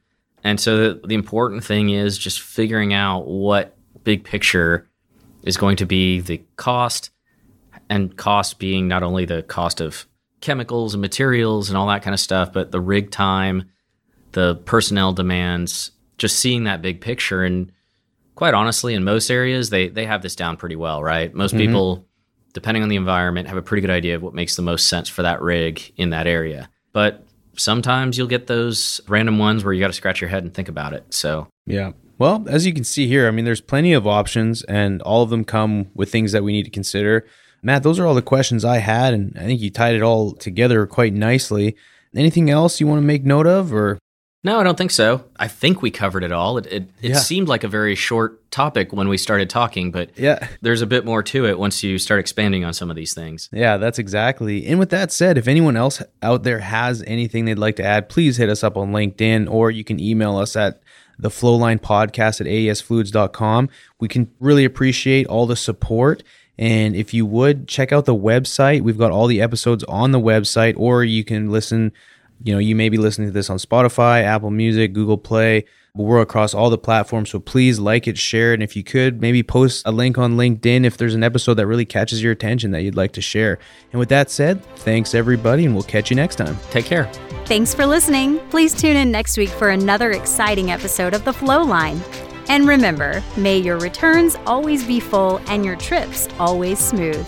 And 0.42 0.58
so 0.58 0.94
the, 0.94 1.06
the 1.06 1.14
important 1.14 1.62
thing 1.62 1.90
is 1.90 2.18
just 2.18 2.40
figuring 2.40 2.92
out 2.92 3.28
what 3.28 3.75
big 4.06 4.24
picture 4.24 4.88
is 5.42 5.58
going 5.58 5.76
to 5.76 5.86
be 5.86 6.20
the 6.20 6.40
cost, 6.56 7.10
and 7.90 8.16
cost 8.16 8.58
being 8.58 8.88
not 8.88 9.02
only 9.02 9.26
the 9.26 9.42
cost 9.42 9.82
of 9.82 10.06
chemicals 10.40 10.94
and 10.94 11.00
materials 11.00 11.68
and 11.68 11.76
all 11.76 11.88
that 11.88 12.02
kind 12.02 12.14
of 12.14 12.20
stuff, 12.20 12.52
but 12.52 12.72
the 12.72 12.80
rig 12.80 13.10
time, 13.10 13.70
the 14.32 14.56
personnel 14.64 15.12
demands, 15.12 15.90
just 16.16 16.38
seeing 16.38 16.64
that 16.64 16.80
big 16.80 17.00
picture. 17.00 17.44
And 17.44 17.70
quite 18.34 18.54
honestly, 18.54 18.94
in 18.94 19.04
most 19.04 19.30
areas, 19.30 19.70
they, 19.70 19.88
they 19.88 20.06
have 20.06 20.22
this 20.22 20.34
down 20.34 20.56
pretty 20.56 20.76
well, 20.76 21.02
right? 21.02 21.34
Most 21.34 21.50
mm-hmm. 21.50 21.66
people 21.66 22.06
depending 22.56 22.82
on 22.82 22.88
the 22.88 22.96
environment, 22.96 23.48
have 23.48 23.58
a 23.58 23.62
pretty 23.62 23.82
good 23.82 23.90
idea 23.90 24.16
of 24.16 24.22
what 24.22 24.32
makes 24.32 24.56
the 24.56 24.62
most 24.62 24.88
sense 24.88 25.10
for 25.10 25.20
that 25.20 25.42
rig 25.42 25.92
in 25.98 26.08
that 26.08 26.26
area. 26.26 26.70
But 26.94 27.22
sometimes 27.54 28.16
you'll 28.16 28.28
get 28.28 28.46
those 28.46 28.98
random 29.08 29.38
ones 29.38 29.62
where 29.62 29.74
you 29.74 29.80
got 29.80 29.88
to 29.88 29.92
scratch 29.92 30.22
your 30.22 30.30
head 30.30 30.42
and 30.42 30.54
think 30.54 30.70
about 30.70 30.94
it. 30.94 31.12
So, 31.12 31.48
yeah. 31.66 31.92
Well, 32.18 32.44
as 32.48 32.66
you 32.66 32.72
can 32.72 32.84
see 32.84 33.06
here, 33.06 33.28
I 33.28 33.30
mean, 33.30 33.44
there's 33.44 33.60
plenty 33.60 33.92
of 33.92 34.06
options, 34.06 34.62
and 34.62 35.02
all 35.02 35.22
of 35.22 35.30
them 35.30 35.44
come 35.44 35.90
with 35.94 36.10
things 36.10 36.32
that 36.32 36.44
we 36.44 36.52
need 36.52 36.64
to 36.64 36.70
consider. 36.70 37.26
Matt, 37.62 37.82
those 37.82 37.98
are 37.98 38.06
all 38.06 38.14
the 38.14 38.22
questions 38.22 38.64
I 38.64 38.78
had, 38.78 39.12
and 39.12 39.36
I 39.36 39.44
think 39.44 39.60
you 39.60 39.70
tied 39.70 39.94
it 39.94 40.02
all 40.02 40.32
together 40.32 40.86
quite 40.86 41.12
nicely. 41.12 41.76
Anything 42.14 42.48
else 42.48 42.80
you 42.80 42.86
want 42.86 43.00
to 43.00 43.06
make 43.06 43.24
note 43.24 43.46
of, 43.46 43.72
or 43.72 43.98
no, 44.46 44.60
I 44.60 44.62
don't 44.62 44.78
think 44.78 44.92
so. 44.92 45.24
I 45.38 45.48
think 45.48 45.82
we 45.82 45.90
covered 45.90 46.22
it 46.22 46.30
all. 46.30 46.56
It 46.56 46.66
it, 46.66 46.82
it 47.02 47.10
yeah. 47.10 47.16
seemed 47.16 47.48
like 47.48 47.64
a 47.64 47.68
very 47.68 47.96
short 47.96 48.48
topic 48.52 48.92
when 48.92 49.08
we 49.08 49.18
started 49.18 49.50
talking, 49.50 49.90
but 49.90 50.16
yeah, 50.16 50.46
there's 50.60 50.82
a 50.82 50.86
bit 50.86 51.04
more 51.04 51.20
to 51.24 51.46
it 51.46 51.58
once 51.58 51.82
you 51.82 51.98
start 51.98 52.20
expanding 52.20 52.64
on 52.64 52.72
some 52.72 52.88
of 52.88 52.94
these 52.94 53.12
things. 53.12 53.48
Yeah, 53.52 53.76
that's 53.76 53.98
exactly. 53.98 54.64
And 54.66 54.78
with 54.78 54.90
that 54.90 55.10
said, 55.10 55.36
if 55.36 55.48
anyone 55.48 55.76
else 55.76 56.00
out 56.22 56.44
there 56.44 56.60
has 56.60 57.02
anything 57.08 57.44
they'd 57.44 57.58
like 57.58 57.74
to 57.76 57.84
add, 57.84 58.08
please 58.08 58.36
hit 58.36 58.48
us 58.48 58.62
up 58.62 58.76
on 58.76 58.92
LinkedIn 58.92 59.50
or 59.50 59.72
you 59.72 59.82
can 59.82 59.98
email 59.98 60.36
us 60.36 60.54
at 60.54 60.80
the 61.18 61.30
flowline 61.30 61.80
podcast 61.80 62.40
at 62.40 62.46
aesfluids.com. 62.46 63.68
We 64.00 64.08
can 64.08 64.30
really 64.40 64.64
appreciate 64.64 65.26
all 65.26 65.46
the 65.46 65.56
support. 65.56 66.22
And 66.58 66.96
if 66.96 67.12
you 67.12 67.26
would 67.26 67.68
check 67.68 67.92
out 67.92 68.04
the 68.04 68.14
website, 68.14 68.80
we've 68.82 68.98
got 68.98 69.10
all 69.12 69.26
the 69.26 69.40
episodes 69.42 69.84
on 69.84 70.12
the 70.12 70.20
website, 70.20 70.74
or 70.76 71.04
you 71.04 71.24
can 71.24 71.50
listen 71.50 71.92
You 72.44 72.52
know, 72.52 72.58
you 72.58 72.76
may 72.76 72.90
be 72.90 72.98
listening 72.98 73.28
to 73.28 73.32
this 73.32 73.48
on 73.48 73.56
Spotify, 73.58 74.22
Apple 74.22 74.50
Music, 74.50 74.92
Google 74.92 75.16
Play. 75.16 75.64
We're 75.96 76.20
across 76.20 76.52
all 76.52 76.68
the 76.68 76.76
platforms, 76.76 77.30
so 77.30 77.40
please 77.40 77.78
like 77.78 78.06
it, 78.06 78.18
share 78.18 78.50
it, 78.50 78.54
and 78.54 78.62
if 78.62 78.76
you 78.76 78.84
could, 78.84 79.22
maybe 79.22 79.42
post 79.42 79.82
a 79.86 79.90
link 79.90 80.18
on 80.18 80.36
LinkedIn 80.36 80.84
if 80.84 80.98
there's 80.98 81.14
an 81.14 81.22
episode 81.22 81.54
that 81.54 81.66
really 81.66 81.86
catches 81.86 82.22
your 82.22 82.32
attention 82.32 82.70
that 82.72 82.82
you'd 82.82 82.94
like 82.94 83.12
to 83.12 83.22
share. 83.22 83.58
And 83.92 83.98
with 83.98 84.10
that 84.10 84.30
said, 84.30 84.62
thanks 84.76 85.14
everybody, 85.14 85.64
and 85.64 85.72
we'll 85.72 85.84
catch 85.84 86.10
you 86.10 86.16
next 86.16 86.36
time. 86.36 86.58
Take 86.70 86.84
care. 86.84 87.10
Thanks 87.46 87.72
for 87.72 87.86
listening. 87.86 88.40
Please 88.50 88.74
tune 88.74 88.96
in 88.96 89.10
next 89.10 89.38
week 89.38 89.48
for 89.48 89.70
another 89.70 90.10
exciting 90.10 90.70
episode 90.70 91.14
of 91.14 91.24
The 91.24 91.32
Flow 91.32 91.62
Line. 91.62 91.98
And 92.48 92.68
remember, 92.68 93.22
may 93.38 93.56
your 93.56 93.78
returns 93.78 94.36
always 94.44 94.86
be 94.86 95.00
full 95.00 95.40
and 95.46 95.64
your 95.64 95.76
trips 95.76 96.28
always 96.38 96.78
smooth. 96.78 97.26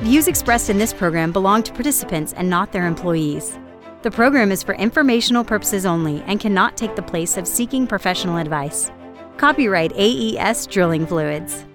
Views 0.00 0.28
expressed 0.28 0.68
in 0.68 0.76
this 0.76 0.92
program 0.92 1.32
belong 1.32 1.62
to 1.62 1.72
participants 1.72 2.34
and 2.34 2.50
not 2.50 2.72
their 2.72 2.86
employees. 2.86 3.58
The 4.06 4.12
program 4.12 4.52
is 4.52 4.62
for 4.62 4.76
informational 4.76 5.42
purposes 5.42 5.84
only 5.84 6.22
and 6.28 6.38
cannot 6.38 6.76
take 6.76 6.94
the 6.94 7.02
place 7.02 7.36
of 7.36 7.48
seeking 7.48 7.88
professional 7.88 8.36
advice. 8.36 8.88
Copyright 9.36 9.92
AES 9.96 10.68
Drilling 10.68 11.08
Fluids. 11.08 11.66